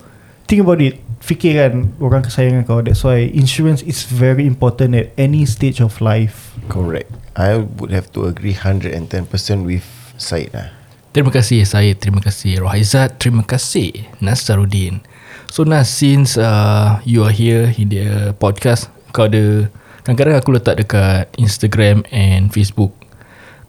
Think 0.47 0.63
about 0.63 0.79
it. 0.79 1.03
Fikirkan 1.17 1.97
orang 1.97 2.23
kesayangan 2.23 2.63
kau 2.63 2.79
that's 2.79 3.01
why 3.01 3.25
insurance 3.33 3.81
is 3.83 4.05
very 4.05 4.45
important 4.45 4.93
at 4.95 5.11
any 5.17 5.43
stage 5.49 5.81
of 5.81 5.97
life. 5.99 6.55
Correct. 6.69 7.09
I 7.33 7.57
would 7.57 7.89
have 7.91 8.13
to 8.15 8.29
agree 8.29 8.53
110% 8.53 9.01
with 9.65 9.83
Syed 10.15 10.53
lah. 10.53 10.71
Terima 11.11 11.33
kasih 11.33 11.65
saya, 11.65 11.97
terima 11.97 12.21
kasih 12.21 12.61
Rohaizat, 12.61 13.17
terima 13.17 13.41
kasih 13.41 14.05
Nasaruddin. 14.21 15.01
So 15.47 15.63
Nas, 15.63 15.87
since 15.87 16.35
uh, 16.35 16.99
you 17.07 17.23
are 17.23 17.31
here 17.31 17.71
in 17.79 17.87
the 17.87 18.35
podcast, 18.35 18.91
kau 19.15 19.31
ada 19.31 19.71
kadang-kadang 20.03 20.35
aku 20.35 20.49
letak 20.51 20.75
dekat 20.75 21.31
Instagram 21.39 22.03
and 22.11 22.51
Facebook. 22.51 22.91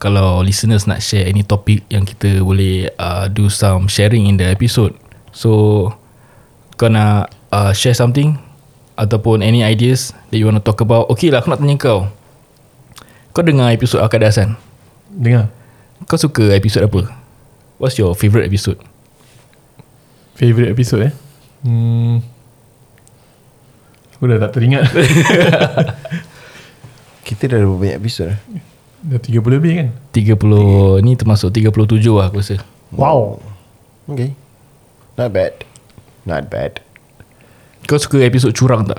Kalau 0.03 0.43
listeners 0.43 0.87
nak 0.91 1.03
share 1.03 1.27
any 1.27 1.47
topic 1.47 1.87
yang 1.91 2.03
kita 2.03 2.43
boleh 2.43 2.91
uh, 2.99 3.31
do 3.31 3.47
some 3.51 3.87
sharing 3.87 4.27
in 4.27 4.39
the 4.39 4.47
episode. 4.47 4.95
So 5.31 5.91
kau 6.75 6.91
nak 6.91 7.31
uh, 7.55 7.71
share 7.71 7.95
something 7.95 8.39
ataupun 8.99 9.43
any 9.43 9.63
ideas 9.63 10.11
that 10.35 10.39
you 10.39 10.51
want 10.51 10.59
to 10.59 10.65
talk 10.67 10.83
about. 10.83 11.07
Okay 11.15 11.31
lah, 11.31 11.43
aku 11.43 11.55
nak 11.55 11.63
tanya 11.63 11.79
kau. 11.79 12.11
Kau 13.31 13.43
dengar 13.47 13.71
episod 13.71 14.03
Akadas 14.03 14.35
kan? 14.35 14.59
Dengar 15.15 15.47
Kau 16.11 16.19
suka 16.19 16.55
episod 16.59 16.83
apa? 16.83 17.07
What's 17.79 17.99
your 18.03 18.19
favourite 18.19 18.51
episode? 18.51 18.83
Favorite 20.35 20.75
episode 20.75 21.11
eh 21.11 21.28
Hmm. 21.61 22.23
Aku 24.15 24.25
dah 24.25 24.39
tak 24.39 24.53
teringat. 24.53 24.85
Kita 27.23 27.45
dah 27.47 27.57
ada 27.57 27.69
banyak 27.69 27.97
episod 28.01 28.33
lah 28.33 28.39
Dah 28.99 29.21
30 29.21 29.53
lebih 29.53 29.71
kan? 29.79 29.89
30 30.11 31.05
Ni 31.07 31.15
termasuk 31.15 31.53
37 31.53 32.03
lah 32.09 32.27
aku 32.27 32.41
rasa. 32.41 32.57
Wow. 32.91 33.39
Okay. 34.09 34.33
Not 35.15 35.31
bad. 35.31 35.53
Not 36.25 36.49
bad. 36.49 36.81
Kau 37.85 37.97
suka 37.97 38.21
episod 38.21 38.51
curang 38.53 38.85
tak? 38.85 38.99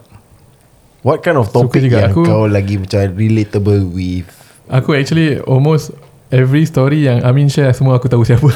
What 1.03 1.19
kind 1.19 1.35
of 1.35 1.49
Suka 1.49 1.67
topic 1.67 1.79
juga. 1.83 1.97
yang 2.01 2.11
Aku- 2.11 2.23
kau 2.23 2.43
lagi 2.45 2.75
macam 2.75 2.99
relatable 3.11 3.83
with? 3.89 4.27
Aku 4.69 4.93
actually 4.93 5.41
almost 5.41 5.89
Every 6.29 6.61
story 6.69 7.09
yang 7.09 7.25
Amin 7.25 7.49
share 7.49 7.73
Semua 7.73 7.97
aku 7.97 8.05
tahu 8.05 8.21
siapa 8.21 8.45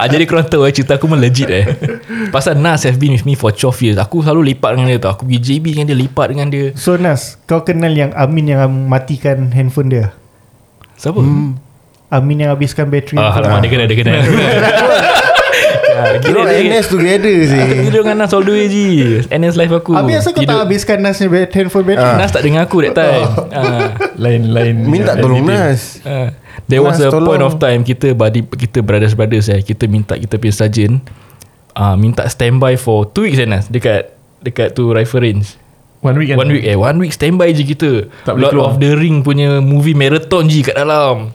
ah, 0.00 0.08
jadi 0.08 0.24
korang 0.24 0.48
tahu 0.48 0.64
eh, 0.64 0.72
cerita 0.72 0.96
aku 0.96 1.04
memang 1.04 1.20
legit 1.20 1.52
eh. 1.52 1.68
Pasal 2.32 2.56
Nas 2.56 2.88
have 2.88 2.96
been 2.96 3.12
with 3.12 3.28
me 3.28 3.36
for 3.36 3.52
12 3.52 3.84
years. 3.84 3.96
Aku 4.00 4.24
selalu 4.24 4.56
lipat 4.56 4.80
dengan 4.80 4.88
dia 4.88 4.96
tau. 4.96 5.12
Aku 5.12 5.28
pergi 5.28 5.60
JB 5.60 5.76
dengan 5.76 5.86
dia, 5.92 5.98
lipat 6.00 6.26
dengan 6.32 6.48
dia. 6.48 6.72
so 6.72 6.96
Nas 6.96 7.36
kau 7.44 7.60
kenal 7.60 7.92
yang 7.92 8.16
Amin 8.16 8.48
yang 8.48 8.64
matikan 8.88 9.52
handphone 9.52 9.92
dia 9.92 10.16
Siapa? 10.96 11.20
Hmm. 11.20 11.60
Amin 12.08 12.40
yang 12.40 12.56
habiskan 12.56 12.88
bateri 12.88 13.20
Ah, 13.20 13.36
alamak, 13.36 13.60
dia 13.62 13.70
kena, 13.70 13.84
dia 13.84 13.96
kena. 14.00 14.12
Ah, 16.02 16.16
Kira 16.16 16.40
dia- 16.46 16.64
NS 16.72 16.86
together 16.88 17.36
sih 17.42 17.58
Aku 17.58 17.74
tidur 17.82 18.00
dengan 18.02 18.16
Nas 18.18 18.30
all 18.30 18.40
the 18.40 18.50
way 18.50 18.66
je. 18.66 19.24
NS 19.28 19.54
life 19.54 19.74
aku. 19.74 19.92
Habis 19.92 20.14
asal 20.18 20.32
kau 20.32 20.42
tak 20.42 20.58
habiskan 20.58 20.98
Nas 20.98 21.16
ni 21.16 21.26
handphone 21.28 21.84
bateri 21.84 22.12
Nas 22.16 22.30
tak 22.30 22.42
dengar 22.42 22.64
aku 22.64 22.76
that 22.82 22.94
time. 22.94 23.28
Ah. 23.52 23.88
Lain-lain 24.14 24.74
Minta 24.80 25.12
yang 25.12 25.22
tolong. 25.22 25.44
Nas 25.44 26.00
Uh, 26.00 26.32
there 26.66 26.80
was 26.80 26.96
Nas, 26.96 27.06
a 27.06 27.10
point 27.12 27.22
tolong. 27.36 27.44
of 27.46 27.56
time 27.56 27.80
kita 27.82 28.12
body 28.12 28.40
kita 28.42 28.80
brothers 28.80 29.12
brothers 29.12 29.46
eh 29.46 29.60
kita 29.60 29.84
minta 29.84 30.14
kita 30.14 30.34
punya 30.34 30.54
sergeant 30.54 31.04
uh, 31.72 31.94
minta 31.94 32.24
standby 32.26 32.74
for 32.74 33.04
2 33.06 33.20
weeks 33.22 33.38
eh 33.38 33.44
Nas 33.44 33.66
dekat 33.66 34.10
dekat 34.38 34.72
tu 34.72 34.88
rifle 34.88 35.20
range. 35.20 35.56
One 36.00 36.16
week 36.16 36.28
kan 36.28 36.36
One 36.38 36.50
week 36.50 36.64
eh 36.64 36.72
One 36.74 36.96
week 36.98 37.12
standby 37.12 37.52
je 37.52 37.64
kita 37.66 37.90
Tak 38.22 38.32
Lord 38.34 38.52
keluar. 38.52 38.66
of 38.66 38.76
the 38.78 38.90
Ring 38.90 39.20
punya 39.20 39.60
Movie 39.60 39.92
marathon 39.92 40.48
je 40.48 40.64
kat 40.64 40.72
dalam 40.74 41.28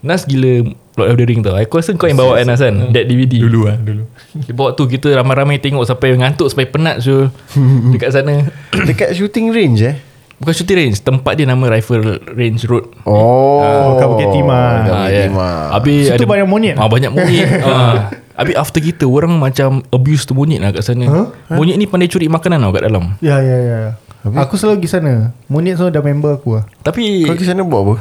Nas 0.00 0.24
gila 0.24 0.64
Lord 0.94 1.08
of 1.08 1.16
the 1.16 1.24
Ring 1.24 1.40
tau. 1.40 1.54
Aku 1.54 1.76
rasa 1.76 1.92
kau 1.92 2.04
yang 2.04 2.16
bawa 2.16 2.36
kan 2.36 2.46
Nas 2.46 2.58
kan 2.58 2.90
That 2.90 3.04
DVD 3.04 3.40
Dulu 3.40 3.60
lah 3.64 3.76
Dulu. 3.76 4.04
Dia 4.34 4.52
bawa 4.52 4.72
tu 4.72 4.84
Kita 4.84 5.12
ramai-ramai 5.12 5.56
tengok 5.56 5.82
Sampai 5.82 6.12
ngantuk 6.12 6.46
Sampai 6.46 6.66
penat 6.66 7.00
so 7.00 7.28
Dekat 7.92 8.10
sana. 8.10 8.48
Dekat 8.88 9.12
shooting 9.12 9.48
range 9.48 9.80
eh? 9.82 9.96
Bukan 10.36 10.52
shooting 10.52 10.76
range 10.78 10.96
Tempat 10.98 11.32
dia 11.34 11.44
nama 11.44 11.68
Rifle 11.68 12.00
Range 12.26 12.60
Road. 12.64 12.88
Oh. 13.04 13.96
Kat 13.96 14.08
Bukit 14.08 14.28
Timah. 14.30 14.68
Kat 14.78 14.88
Ah, 14.90 14.96
Bukit 14.98 15.12
ya. 15.12 15.22
Timah. 15.26 15.56
Habis 15.70 16.04
Situ 16.10 16.24
banyak 16.24 16.46
monyet? 16.46 16.74
ah, 16.74 16.88
Banyak 16.88 17.10
monyet. 17.10 17.48
Ah. 17.62 17.96
Habis 18.34 18.56
after 18.56 18.80
kita 18.80 19.04
Orang 19.04 19.36
macam 19.36 19.84
Abuse 19.86 20.24
tu 20.24 20.32
monyet 20.32 20.58
lah 20.58 20.72
kat 20.72 20.80
sana. 20.82 21.04
Huh? 21.04 21.28
Monyet 21.50 21.76
ni 21.76 21.84
pandai 21.84 22.08
curi 22.08 22.24
makanan 22.26 22.56
tau 22.58 22.72
kat 22.72 22.88
dalam. 22.88 23.20
Ya 23.20 23.36
ya 23.36 23.56
ya. 23.60 23.78
Aku 24.20 24.56
selalu 24.56 24.80
pergi 24.80 24.90
sana. 24.90 25.12
Monyet 25.44 25.76
semua 25.76 25.88
dah 25.88 26.00
member 26.00 26.32
aku 26.34 26.56
lah. 26.56 26.64
Tapi 26.80 27.24
Kau 27.24 27.32
ke 27.32 27.44
sana 27.44 27.60
buat 27.60 27.80
apa? 27.82 27.94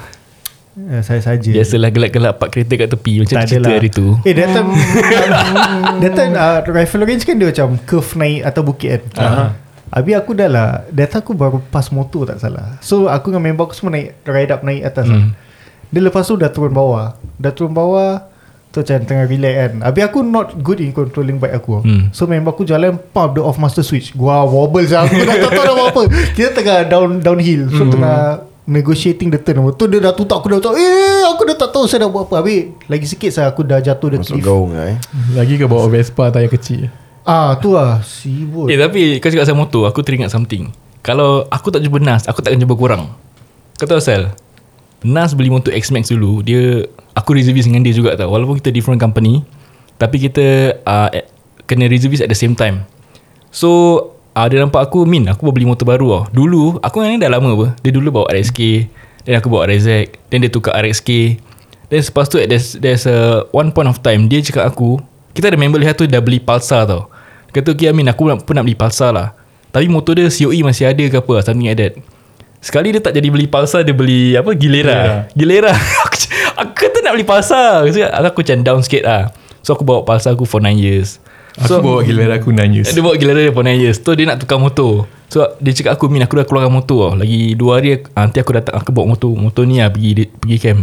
Ya, 0.88 1.00
Saya 1.04 1.20
saja. 1.20 1.50
Biasalah 1.52 1.90
gelap-gelap 1.92 2.34
Park 2.40 2.50
kereta 2.56 2.74
kat 2.80 2.90
tepi. 2.94 3.14
Macam 3.20 3.36
Tak 3.36 3.46
cerita 3.50 3.68
adalah. 3.68 3.78
hari 3.82 3.90
tu. 3.92 4.08
Eh 4.24 4.34
that 4.34 4.50
time 4.56 4.70
That 6.04 6.14
time 6.16 6.34
uh, 6.38 6.60
Rifle 6.70 7.04
range 7.04 7.24
kan 7.28 7.36
dia 7.36 7.48
macam 7.52 7.68
Curve 7.84 8.12
naik 8.16 8.40
Atau 8.46 8.62
bukit 8.64 8.90
kan? 8.96 9.02
Uh-huh. 9.20 9.50
Habis 9.90 10.14
aku 10.16 10.32
dah 10.38 10.50
lah 10.50 10.70
That 10.94 11.10
time 11.12 11.22
aku 11.26 11.34
baru 11.34 11.58
pas 11.68 11.90
motor 11.90 12.30
tak 12.30 12.40
salah. 12.40 12.78
So 12.80 13.10
aku 13.10 13.34
dengan 13.34 13.52
member 13.52 13.68
aku 13.68 13.76
semua 13.76 13.98
naik 13.98 14.22
Ride 14.24 14.52
up 14.54 14.62
naik 14.62 14.86
atas 14.86 15.10
hmm. 15.10 15.14
lah 15.14 15.22
Dia 15.90 16.02
lepas 16.06 16.24
tu 16.24 16.38
dah 16.38 16.54
turun 16.54 16.72
bawah. 16.72 17.18
Dah 17.36 17.52
turun 17.52 17.74
bawah 17.74 18.30
Tu 18.70 18.86
macam 18.86 19.02
tengah 19.02 19.26
relax 19.26 19.54
kan. 19.58 19.72
Habis 19.82 20.04
aku 20.06 20.20
not 20.22 20.48
good 20.62 20.78
in 20.78 20.94
controlling 20.94 21.42
bike 21.42 21.58
aku. 21.58 21.82
Hmm. 21.82 22.14
So 22.14 22.30
member 22.30 22.54
aku 22.54 22.70
jalan 22.70 23.02
Pump 23.02 23.34
the 23.34 23.42
off 23.42 23.58
master 23.58 23.82
switch. 23.82 24.14
Gua 24.14 24.46
wobble 24.46 24.86
je 24.86 24.94
Aku 24.94 25.26
dah 25.26 25.36
tak 25.42 25.52
tahu 25.58 25.64
dah 25.66 25.74
buat 25.74 25.90
apa 25.90 26.02
Kita 26.38 26.50
tengah 26.54 26.78
down 26.86 27.18
downhill. 27.18 27.66
So 27.74 27.90
Hmm. 27.90 27.98
tengah 27.98 28.46
Negotiating 28.70 29.34
the 29.34 29.42
turn 29.42 29.66
Tu 29.74 29.90
dia 29.90 29.98
dah 29.98 30.14
tutak 30.14 30.46
aku 30.46 30.54
dah 30.54 30.62
macam 30.62 30.78
Eh 30.78 31.26
aku 31.26 31.42
dah 31.50 31.58
tak 31.58 31.74
tahu 31.74 31.90
saya 31.90 32.06
dah 32.06 32.10
buat 32.14 32.30
apa. 32.30 32.46
Habis 32.46 32.70
lagi 32.86 33.06
sikit 33.10 33.32
saya 33.34 33.50
Aku 33.50 33.66
dah 33.66 33.82
jatuh 33.82 34.14
the 34.14 34.22
Masuk 34.22 34.38
cliff. 34.38 34.46
gaung 34.46 34.78
lah 34.78 34.94
eh. 34.94 34.98
Lagi 35.34 35.58
ke 35.58 35.66
bawa 35.66 35.90
Vespa 35.90 36.30
tayar 36.30 36.54
kecil? 36.54 36.86
Ah 37.26 37.58
tu 37.58 37.74
lah. 37.74 38.06
Sibuk. 38.06 38.70
Eh 38.70 38.78
tapi 38.78 39.18
Kau 39.18 39.34
cakap 39.34 39.50
pasal 39.50 39.58
motor 39.58 39.90
Aku 39.90 40.06
teringat 40.06 40.30
something. 40.30 40.70
Kalau 41.02 41.50
aku 41.50 41.74
tak 41.74 41.82
jumpa 41.82 41.98
Nas 41.98 42.30
Aku 42.30 42.46
takkan 42.46 42.62
jumpa 42.62 42.78
korang. 42.78 43.10
Kau 43.82 43.90
tahu 43.90 43.98
asal 43.98 44.38
Nas 45.02 45.34
beli 45.34 45.50
motor 45.50 45.74
X-Max 45.74 46.14
dulu 46.14 46.46
Dia 46.46 46.86
Aku 47.18 47.34
reservis 47.34 47.66
dengan 47.66 47.82
dia 47.82 47.98
juga 47.98 48.14
tau. 48.14 48.30
Walaupun 48.30 48.62
kita 48.62 48.70
different 48.70 49.02
company 49.02 49.42
Tapi 49.98 50.22
kita 50.22 50.78
uh, 50.86 51.10
Kena 51.66 51.90
reservis 51.90 52.22
at 52.22 52.30
the 52.30 52.38
same 52.38 52.54
time. 52.54 52.86
So 53.50 53.98
uh, 54.36 54.46
Dia 54.50 54.62
nampak 54.62 54.90
aku 54.90 55.06
Min 55.06 55.30
aku 55.30 55.50
baru 55.50 55.54
beli 55.56 55.68
motor 55.70 55.86
baru 55.88 56.08
tau. 56.10 56.24
Dulu 56.34 56.82
Aku 56.84 57.02
dengan 57.02 57.22
dia 57.22 57.26
dah 57.30 57.40
lama 57.40 57.50
apa. 57.56 57.68
Dia 57.82 57.92
dulu 57.94 58.08
bawa 58.10 58.26
RXK 58.34 58.60
Dan 59.26 59.34
aku 59.40 59.48
bawa 59.48 59.70
RZ 59.70 59.88
Then 60.30 60.46
dia 60.46 60.52
tukar 60.52 60.78
RXK 60.80 61.10
Then 61.90 62.02
lepas 62.06 62.26
tu 62.30 62.38
There's, 62.42 62.78
there's 62.78 63.06
a 63.10 63.46
One 63.50 63.74
point 63.74 63.90
of 63.90 64.00
time 64.06 64.30
Dia 64.30 64.44
cakap 64.46 64.70
aku 64.70 65.00
Kita 65.34 65.50
ada 65.50 65.58
member 65.58 65.82
lihat 65.82 65.98
tu 65.98 66.06
Dah 66.06 66.22
beli 66.22 66.42
Pulsar 66.42 66.86
tau. 66.86 67.10
Dia 67.50 67.62
Kata 67.62 67.74
okay 67.74 67.90
Amin 67.90 68.08
Aku 68.10 68.30
nak, 68.30 68.46
pun 68.46 68.54
nak 68.54 68.66
beli 68.66 68.78
Pulsar 68.78 69.12
lah. 69.12 69.34
Tapi 69.70 69.86
motor 69.86 70.18
dia 70.18 70.30
COE 70.30 70.66
masih 70.66 70.90
ada 70.90 71.04
ke 71.06 71.18
apa 71.18 71.34
Something 71.46 71.70
like 71.70 71.80
that. 71.80 71.94
Sekali 72.60 72.92
dia 72.92 73.00
tak 73.00 73.16
jadi 73.16 73.28
beli 73.32 73.46
Pulsar 73.48 73.86
Dia 73.86 73.96
beli 73.96 74.36
apa 74.36 74.54
Gilera. 74.54 75.30
Gilera. 75.34 75.74
Aku 76.60 76.74
kata 76.76 77.00
nak 77.06 77.16
beli 77.16 77.26
Pulsar. 77.26 77.88
Aku 77.88 78.40
macam 78.44 78.58
down 78.66 78.82
sikit 78.84 79.04
lah. 79.08 79.32
So 79.64 79.76
aku 79.76 79.84
bawa 79.84 80.04
Pulsar 80.04 80.36
aku 80.36 80.44
for 80.44 80.60
9 80.60 80.76
years 80.76 81.20
Aku 81.60 81.84
bawa 81.84 82.00
giliran 82.04 82.40
aku 82.40 82.50
nangis 82.56 82.88
dia 82.92 83.04
bawa 83.04 83.16
gila 83.20 83.32
dia 83.36 83.52
for 83.52 83.64
9 83.64 83.76
years. 83.76 83.98
So 84.00 84.16
dia 84.16 84.26
nak 84.28 84.40
tukar 84.40 84.60
motor. 84.60 85.08
So 85.30 85.46
dia 85.62 85.72
cakap 85.76 86.00
aku 86.00 86.10
Min 86.10 86.26
aku 86.26 86.42
dah 86.42 86.46
keluarkan 86.48 86.74
motor 86.74 87.14
tau. 87.14 87.20
Lagi 87.20 87.54
2 87.54 87.76
hari 87.76 88.02
ah, 88.18 88.26
Nanti 88.26 88.42
aku 88.42 88.52
datang 88.58 88.82
Aku 88.82 88.90
bawa 88.90 89.14
motor 89.14 89.30
Motor 89.38 89.64
ni 89.70 89.78
lah 89.78 89.94
pergi, 89.94 90.26
pergi 90.26 90.58
camp. 90.58 90.82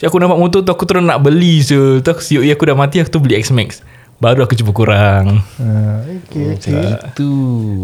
So 0.00 0.08
aku 0.08 0.16
nampak 0.16 0.40
motor 0.40 0.60
tu 0.64 0.70
Aku 0.72 0.88
terus 0.88 1.04
nak 1.04 1.20
beli 1.20 1.60
je. 1.60 2.00
Tu 2.00 2.08
aku 2.08 2.22
COE 2.24 2.48
aku 2.48 2.64
dah 2.64 2.76
mati 2.78 2.96
Aku 3.04 3.12
tu 3.12 3.20
beli 3.20 3.36
X-Max. 3.36 3.84
Baru 4.18 4.42
aku 4.42 4.56
jumpa 4.56 4.72
korang 4.74 5.44
ah, 5.60 6.00
Okay 6.26 6.56
okay 6.56 6.96
Itu 7.12 7.28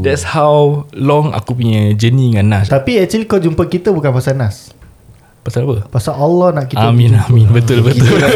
That's 0.00 0.24
how 0.24 0.88
long 0.96 1.30
aku 1.36 1.54
punya 1.54 1.92
journey 1.94 2.32
dengan 2.32 2.48
Nas. 2.58 2.72
Tapi 2.72 2.98
actually 2.98 3.28
kau 3.28 3.38
jumpa 3.38 3.68
kita 3.68 3.92
Bukan 3.92 4.10
pasal 4.10 4.40
Nas 4.40 4.72
Pasal 5.44 5.68
apa? 5.68 5.84
Pasal 5.92 6.16
Allah 6.16 6.56
nak 6.56 6.72
kita 6.72 6.88
Amin 6.88 7.12
amin. 7.12 7.44
Betul 7.52 7.84
betul. 7.84 8.16
Kita 8.16 8.16
dah, 8.16 8.30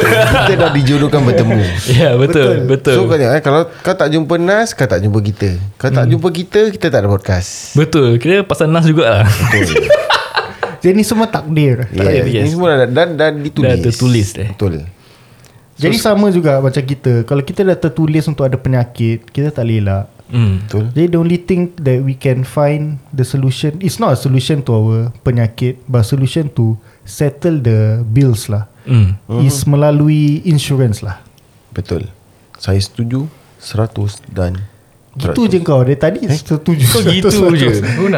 kita 0.45 0.55
dah 0.61 0.71
dijodohkan 0.77 1.25
bertemu. 1.29 1.61
Ya 1.89 2.13
betul 2.21 2.69
betul. 2.69 2.95
So 3.01 3.09
kau 3.09 3.17
tengok 3.17 3.33
eh 3.33 3.41
Kalau 3.41 3.61
kau 3.81 3.95
tak 3.97 4.09
jumpa 4.13 4.35
Nas 4.37 4.77
Kau 4.77 4.85
tak 4.85 5.01
jumpa 5.01 5.19
kita. 5.25 5.57
Kau 5.81 5.89
tak 5.89 6.05
jumpa 6.05 6.29
kita 6.29 6.69
Kita 6.69 6.93
tak 6.93 7.01
ada 7.01 7.09
podcast. 7.09 7.73
Betul. 7.81 8.21
Kira 8.21 8.45
pasal 8.45 8.69
Nas 8.69 8.85
jugalah. 8.85 9.25
Jadi 10.85 10.95
ni 10.95 11.03
semua 11.03 11.27
takdir. 11.27 11.91
Yeah, 11.91 12.29
yes. 12.29 12.45
Ini 12.47 12.51
semua 12.55 12.85
dah, 12.85 12.87
dah, 12.87 13.07
dah 13.11 13.29
ditulis. 13.35 13.67
Dah 13.67 13.77
tertulis 13.83 14.29
eh. 14.39 14.49
Betul. 14.55 14.87
Jadi 15.79 15.97
sama 15.97 16.29
juga 16.29 16.61
macam 16.61 16.83
kita. 16.83 17.25
Kalau 17.25 17.43
kita 17.43 17.65
dah 17.65 17.79
tertulis 17.79 18.27
untuk 18.27 18.45
ada 18.45 18.59
penyakit 18.59 19.23
Kita 19.31 19.55
tak 19.55 19.65
lelak 19.65 20.11
hmm. 20.27 20.67
Betul. 20.67 20.85
Jadi 20.91 21.07
the 21.07 21.19
only 21.19 21.39
thing 21.39 21.71
that 21.79 22.03
we 22.03 22.19
can 22.19 22.43
find 22.43 22.99
the 23.15 23.23
solution 23.23 23.79
It's 23.79 24.03
not 24.03 24.15
a 24.15 24.19
solution 24.19 24.67
to 24.67 24.71
our 24.75 24.99
penyakit 25.23 25.79
But 25.87 26.03
solution 26.03 26.51
to 26.59 26.75
settle 27.09 27.59
the 27.59 27.79
bills 28.05 28.47
lah 28.47 28.69
Hmm. 28.89 29.21
Is 29.45 29.69
melalui 29.69 30.41
insurance 30.49 31.05
lah 31.05 31.21
Betul 31.73 32.09
Saya 32.57 32.81
setuju 32.81 33.29
100 33.61 34.25
dan 34.33 34.57
Gitu 35.13 35.45
je 35.45 35.61
kau 35.61 35.85
Dari 35.85 36.01
tadi 36.01 36.25
setuju 36.25 36.85
Kau 36.89 37.05
gitu 37.05 37.29
100. 37.29 37.61
je. 37.61 37.69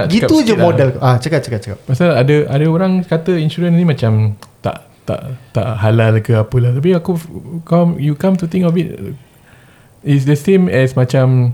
Gitu 0.07 0.35
je 0.47 0.55
lah. 0.55 0.63
modal 0.63 0.95
Ah 1.03 1.19
cakap 1.19 1.43
cakap 1.43 1.59
cakap 1.59 1.79
Pasal 1.83 2.15
ada 2.15 2.47
ada 2.47 2.65
orang 2.71 3.03
kata 3.03 3.35
insurans 3.35 3.75
ni 3.75 3.83
macam 3.83 4.39
tak 4.63 4.87
tak 5.03 5.35
tak 5.51 5.75
halal 5.83 6.23
ke 6.23 6.39
apalah. 6.39 6.71
Tapi 6.71 6.95
aku 6.95 7.19
come 7.67 7.99
you 7.99 8.15
come 8.15 8.39
to 8.39 8.47
think 8.47 8.63
of 8.63 8.79
it 8.79 8.95
is 10.07 10.23
the 10.23 10.39
same 10.39 10.71
as 10.71 10.95
macam 10.95 11.51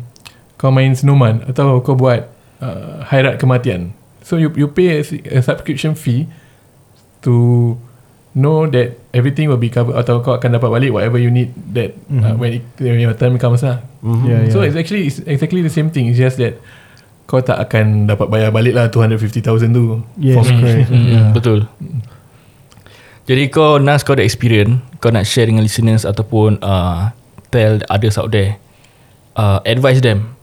kau 0.60 0.68
main 0.68 0.92
snowman 0.92 1.40
atau 1.48 1.80
kau 1.80 1.96
buat 1.96 2.28
uh, 2.60 3.00
hairat 3.08 3.40
kematian. 3.40 3.96
So 4.20 4.36
you 4.36 4.52
you 4.60 4.68
pay 4.68 5.00
a, 5.00 5.02
a 5.32 5.40
subscription 5.40 5.96
fee 5.96 6.28
to 7.26 7.74
know 8.36 8.68
that 8.68 9.00
everything 9.16 9.48
will 9.48 9.58
be 9.58 9.72
covered 9.72 9.96
atau 9.96 10.20
kau 10.20 10.36
akan 10.36 10.60
dapat 10.60 10.68
balik 10.68 10.90
whatever 10.92 11.16
you 11.16 11.32
need 11.32 11.50
that 11.72 11.96
mm-hmm. 12.06 12.20
uh, 12.20 12.36
when, 12.36 12.60
it, 12.60 12.64
when 12.76 13.00
your 13.00 13.16
time 13.16 13.40
comes 13.40 13.64
lah. 13.64 13.80
mm-hmm. 14.04 14.28
yeah, 14.28 14.40
yeah. 14.44 14.52
So 14.52 14.60
it's 14.60 14.76
actually 14.76 15.08
it's 15.08 15.24
exactly 15.24 15.64
the 15.64 15.72
same 15.72 15.88
thing. 15.88 16.12
It's 16.12 16.20
just 16.20 16.36
that 16.38 16.60
kau 17.26 17.42
tak 17.42 17.58
akan 17.58 18.06
dapat 18.06 18.30
bayar 18.30 18.54
balik 18.54 18.76
lah 18.76 18.86
250,000 18.92 19.74
tu. 19.74 20.04
Yes 20.20 20.38
for 20.38 20.46
me. 20.46 20.62
correct 20.62 20.88
Hmm, 20.94 21.06
yeah. 21.10 21.28
Betul 21.34 21.58
Jadi 23.26 23.50
kau 23.50 23.82
Nas 23.82 24.06
kau 24.06 24.14
ada 24.14 24.22
experience 24.22 24.78
Kau 25.02 25.10
nak 25.10 25.26
share 25.26 25.50
dengan 25.50 25.66
listeners 25.66 26.06
Ataupun 26.06 26.62
uh, 26.62 27.10
Tell 27.50 27.82
others 27.90 28.14
out 28.14 28.30
there 28.30 28.62
uh, 29.34 29.58
Advise 29.66 29.98
them 29.98 30.38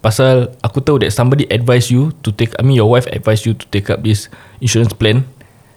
Pasal 0.00 0.48
Aku 0.64 0.80
tahu 0.80 1.04
that 1.04 1.12
somebody 1.12 1.44
advise 1.52 1.92
you 1.92 2.16
To 2.24 2.32
take 2.32 2.56
I 2.56 2.64
mean 2.64 2.80
your 2.80 2.88
wife 2.88 3.04
advise 3.12 3.44
you 3.44 3.52
To 3.52 3.68
take 3.68 3.92
up 3.92 4.00
this 4.00 4.32
Insurance 4.64 4.96
plan 4.96 5.28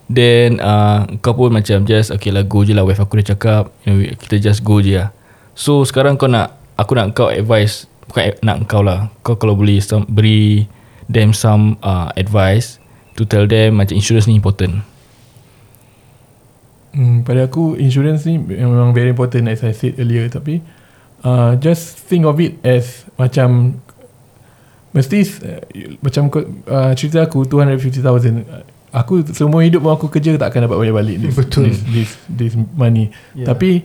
Then 0.05 0.61
uh, 0.61 1.09
Kau 1.25 1.33
pun 1.33 1.49
macam 1.49 1.81
Just 1.85 2.13
okay 2.13 2.29
lah 2.29 2.45
go 2.45 2.61
je 2.61 2.77
lah 2.77 2.85
Wife 2.85 3.01
aku 3.01 3.21
dah 3.21 3.33
cakap. 3.33 3.73
You 3.85 3.89
know, 3.89 3.99
Kita 4.17 4.37
just 4.37 4.61
go 4.61 4.77
je 4.77 5.01
lah. 5.01 5.09
So 5.57 5.81
sekarang 5.81 6.21
kau 6.21 6.29
nak 6.29 6.57
Aku 6.77 6.93
nak 6.93 7.17
kau 7.17 7.33
advice 7.33 7.89
Bukan 8.05 8.37
nak 8.45 8.69
kau 8.69 8.85
lah. 8.85 9.09
Kau 9.25 9.33
kalau 9.39 9.57
boleh 9.57 9.81
some, 9.81 10.05
Beri 10.05 10.69
Them 11.09 11.33
some 11.33 11.81
uh, 11.81 12.13
advice 12.13 12.77
To 13.17 13.25
tell 13.25 13.49
them 13.49 13.81
Macam 13.81 13.97
insurance 13.97 14.29
ni 14.29 14.37
important. 14.37 14.85
Hmm, 16.95 17.27
pada 17.27 17.51
aku 17.51 17.75
insurance 17.75 18.23
ni 18.23 18.39
memang 18.39 18.95
very 18.95 19.11
important 19.11 19.51
as 19.51 19.67
I 19.67 19.75
said 19.75 19.99
earlier. 19.99 20.31
Tapi 20.31 20.63
uh, 21.27 21.59
just 21.59 21.99
think 22.07 22.23
of 22.23 22.39
it 22.39 22.55
as 22.63 23.03
macam 23.19 23.83
mesti 24.95 25.27
uh, 25.43 25.59
macam 25.99 26.31
uh, 26.71 26.95
cerita 26.95 27.27
aku 27.27 27.43
250,000 27.43 28.74
aku 28.95 29.27
semua 29.35 29.59
hidup 29.67 29.83
pun 29.83 29.91
aku 29.91 30.07
kerja 30.07 30.39
tak 30.39 30.55
akan 30.55 30.71
dapat 30.71 30.77
bayar 30.79 30.95
balik. 30.95 31.17
This, 31.19 31.35
Betul. 31.35 31.67
this, 31.67 31.77
this, 31.91 32.09
this 32.31 32.53
money. 32.55 33.11
Yeah. 33.35 33.51
tapi 33.51 33.83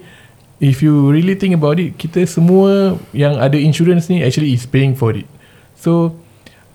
if 0.62 0.84
you 0.84 1.10
really 1.10 1.34
think 1.34 1.56
about 1.56 1.82
it 1.82 1.98
kita 1.98 2.22
semua 2.28 2.94
yang 3.10 3.34
ada 3.40 3.58
insurance 3.58 4.06
ni 4.06 4.22
actually 4.22 4.54
is 4.54 4.62
paying 4.68 4.94
for 4.94 5.10
it. 5.16 5.26
So 5.74 6.14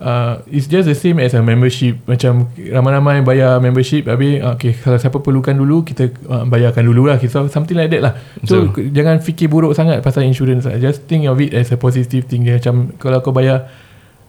uh, 0.02 0.42
it's 0.50 0.68
just 0.68 0.90
the 0.90 0.98
same 0.98 1.22
as 1.22 1.38
a 1.38 1.42
membership. 1.42 2.02
Macam 2.10 2.52
ramai-ramai 2.58 3.24
bayar 3.24 3.62
membership 3.64 4.10
habis 4.10 4.42
uh, 4.42 4.58
okay, 4.58 4.76
kalau 4.76 4.98
siapa 5.00 5.18
perlukan 5.22 5.56
dulu 5.56 5.86
kita 5.88 6.12
uh, 6.28 6.44
bayarkan 6.44 6.84
dulu 6.84 7.08
lah. 7.08 7.22
So, 7.30 7.48
something 7.48 7.78
like 7.78 7.94
that 7.94 8.02
lah. 8.04 8.14
So 8.44 8.74
k- 8.74 8.92
jangan 8.92 9.22
fikir 9.24 9.48
buruk 9.48 9.78
sangat 9.78 10.02
pasal 10.04 10.28
insurance 10.28 10.68
lah. 10.68 10.76
just 10.82 11.08
think 11.08 11.30
of 11.30 11.40
it 11.40 11.56
as 11.56 11.72
a 11.72 11.78
positive 11.80 12.28
thing. 12.28 12.44
Dia 12.44 12.60
macam 12.60 12.92
kalau 13.00 13.22
kau 13.24 13.32
bayar 13.32 13.70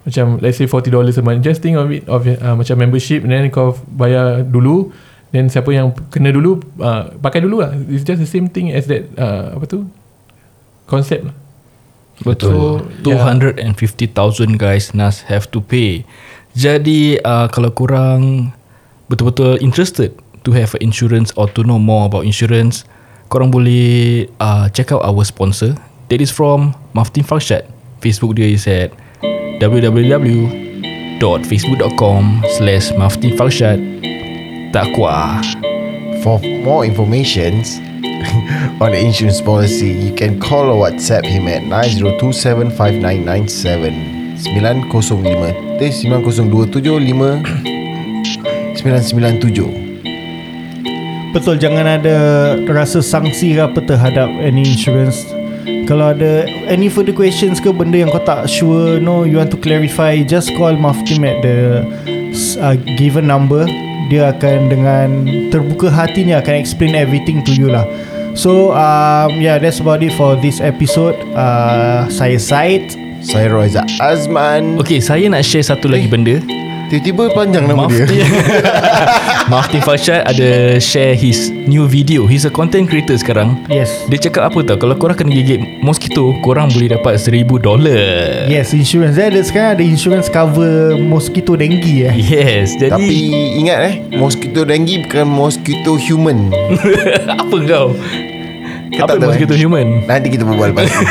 macam 0.07 0.39
let's 0.39 0.57
say 0.63 0.71
$40 0.71 0.95
a 0.95 1.23
month 1.27 1.43
just 1.43 1.59
think 1.61 1.75
of 1.75 1.91
it 1.91 2.07
of 2.07 2.23
uh, 2.25 2.55
macam 2.55 2.79
membership 2.79 3.27
and 3.27 3.35
then 3.35 3.51
kau 3.51 3.75
bayar 3.91 4.47
dulu 4.47 4.95
then 5.35 5.51
siapa 5.51 5.75
yang 5.75 5.91
kena 6.15 6.31
dulu 6.31 6.63
uh, 6.79 7.11
pakai 7.19 7.43
dulu 7.43 7.67
lah 7.67 7.75
it's 7.91 8.07
just 8.07 8.23
the 8.23 8.31
same 8.31 8.47
thing 8.47 8.71
as 8.71 8.87
that 8.87 9.03
uh, 9.19 9.59
apa 9.59 9.67
tu 9.67 9.83
concept 10.87 11.27
lah 11.27 11.37
Betul. 12.25 12.81
So, 12.81 13.13
yeah. 13.13 13.29
250,000 13.37 14.57
guys 14.57 14.97
Nas 14.97 15.29
have 15.29 15.51
to 15.53 15.61
pay. 15.61 16.07
Jadi 16.57 17.21
uh, 17.21 17.53
kalau 17.53 17.69
kurang 17.77 18.55
betul-betul 19.13 19.61
interested 19.61 20.17
to 20.49 20.57
have 20.57 20.73
insurance 20.81 21.29
or 21.37 21.45
to 21.53 21.61
know 21.61 21.77
more 21.77 22.09
about 22.09 22.25
insurance, 22.25 22.89
korang 23.29 23.53
boleh 23.53 24.25
uh, 24.41 24.73
check 24.73 24.97
out 24.97 25.05
our 25.05 25.21
sponsor. 25.29 25.77
That 26.09 26.25
is 26.25 26.33
from 26.33 26.73
Maftin 26.97 27.27
Farshad. 27.27 27.69
Facebook 28.01 28.41
dia 28.41 28.49
is 28.49 28.65
at 28.65 28.97
www.facebook.com 29.61 32.43
slash 32.57 32.93
maftinfausyad 32.93 33.81
takwa 34.73 35.43
For 36.23 36.41
more 36.65 36.87
information 36.87 37.55
on 38.83 38.91
the 38.91 38.99
insurance 38.99 39.41
policy, 39.41 39.93
you 39.93 40.13
can 40.15 40.41
call 40.41 40.71
or 40.71 40.91
WhatsApp 40.91 41.25
him 41.25 41.47
at 41.47 41.63
90275997 41.63 43.93
905 44.43 45.67
Eh 45.77 45.93
9027 46.03 47.45
997 48.83 51.31
Betul 51.37 51.61
jangan 51.61 52.01
ada 52.01 52.17
rasa 52.65 53.05
sangsi 53.05 53.53
ke 53.55 53.61
apa 53.61 53.81
terhadap 53.85 54.33
any 54.41 54.65
insurance 54.65 55.36
kalau 55.87 56.11
ada 56.15 56.47
any 56.67 56.91
further 56.91 57.15
questions 57.15 57.63
ke 57.63 57.71
benda 57.71 58.03
yang 58.03 58.11
kau 58.11 58.23
tak 58.23 58.51
sure 58.51 58.99
no 58.99 59.23
you 59.23 59.39
want 59.39 59.51
to 59.51 59.59
clarify 59.59 60.19
just 60.23 60.51
call 60.59 60.75
Maftim 60.75 61.23
at 61.23 61.39
the 61.43 61.83
uh, 62.59 62.75
given 62.99 63.27
number. 63.31 63.67
Dia 64.07 64.31
akan 64.31 64.71
dengan 64.71 65.09
terbuka 65.51 65.91
hatinya 65.91 66.39
akan 66.39 66.55
explain 66.63 66.95
everything 66.95 67.43
to 67.43 67.51
you 67.51 67.67
lah. 67.71 67.83
So 68.39 68.71
um, 68.75 69.31
yeah 69.43 69.59
that's 69.59 69.83
about 69.83 70.03
it 70.03 70.15
for 70.15 70.39
this 70.39 70.63
episode. 70.63 71.19
Uh, 71.35 72.07
saya 72.11 72.39
Said. 72.39 72.87
Saya 73.27 73.51
Roiza 73.51 73.83
Azman. 73.99 74.79
Okay 74.79 75.03
saya 75.03 75.27
nak 75.27 75.43
share 75.43 75.65
satu 75.65 75.91
lagi 75.91 76.07
benda 76.07 76.39
Tiba-tiba 76.87 77.35
panjang 77.35 77.67
nama 77.67 77.91
dia. 77.91 78.07
Mafti 78.07 78.23
Mafti 79.51 79.79
Farshad 79.83 80.23
ada 80.23 80.79
share 80.79 81.19
his 81.19 81.51
new 81.51 81.91
video. 81.91 82.31
He's 82.31 82.47
a 82.47 82.53
content 82.53 82.87
creator 82.87 83.19
sekarang. 83.19 83.59
Yes. 83.67 84.07
Dia 84.07 84.23
cakap 84.23 84.55
apa 84.55 84.63
tau? 84.63 84.79
Kalau 84.79 84.95
korang 84.95 85.19
kena 85.19 85.35
gigit 85.35 85.83
mosquito 85.83 86.31
Korang 86.47 86.71
boleh 86.71 86.95
dapat 86.95 87.19
seribu 87.19 87.59
dolar. 87.59 88.47
Yes 88.47 88.71
insurance. 88.71 89.19
Dia 89.19 89.35
ada 89.35 89.43
sekarang 89.43 89.71
ada 89.83 89.85
insurance 89.85 90.31
cover 90.31 90.95
mosquito 90.95 91.59
dengue 91.59 92.07
eh. 92.07 92.15
Yes 92.15 92.79
Jadi 92.79 92.95
Tapi 92.95 93.17
ingat 93.59 93.79
eh 93.83 93.95
Mosquito 94.15 94.63
dengue 94.63 95.03
bukan 95.11 95.27
mosquito 95.27 95.99
human. 95.99 96.55
Apa 97.43 97.57
kau 97.67 97.99
Apa 98.95 99.19
mosquito 99.19 99.53
eh? 99.53 99.67
human 99.67 100.07
Nanti 100.07 100.31
kita 100.31 100.47
berbual 100.47 100.71
balik 100.71 100.95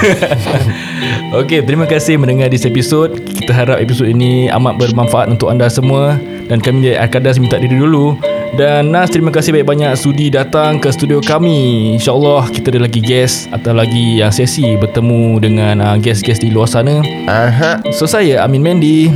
Okay, 1.36 1.60
terima 1.60 1.84
kasih 1.84 2.16
mendengar 2.16 2.48
this 2.48 2.64
episode. 2.64 3.20
Kita 3.28 3.52
harap 3.52 3.84
episod 3.84 4.08
ini 4.08 4.48
amat 4.48 4.80
bermanfaat 4.80 5.28
untuk 5.28 5.52
anda 5.52 5.68
semua 5.68 6.16
dan 6.48 6.64
kami 6.64 6.88
dari 6.88 6.96
Arkadas 6.96 7.36
minta 7.44 7.60
diri 7.60 7.76
dulu. 7.76 8.16
Dan 8.56 8.96
Nas, 8.96 9.12
terima 9.12 9.36
kasih 9.36 9.52
banyak-banyak 9.52 10.00
sudi 10.00 10.32
datang 10.32 10.80
ke 10.80 10.88
studio 10.96 11.20
kami. 11.20 11.92
InsyaAllah 12.00 12.48
kita 12.56 12.72
ada 12.72 12.88
lagi 12.88 13.04
guest 13.04 13.52
atau 13.52 13.76
lagi 13.76 14.24
yang 14.24 14.32
sesi 14.32 14.80
bertemu 14.80 15.44
dengan 15.44 15.76
uh, 15.84 16.00
guest-guest 16.00 16.40
di 16.40 16.56
luar 16.56 16.72
sana. 16.72 17.04
Aha 17.28 17.84
So, 17.92 18.08
saya 18.08 18.40
Amin 18.40 18.64
Mendy. 18.64 19.12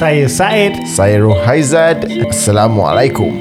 saya 0.00 0.24
Said 0.24 0.80
Saya 0.88 1.20
Rohaizad 1.20 2.08
Assalamualaikum 2.24 3.36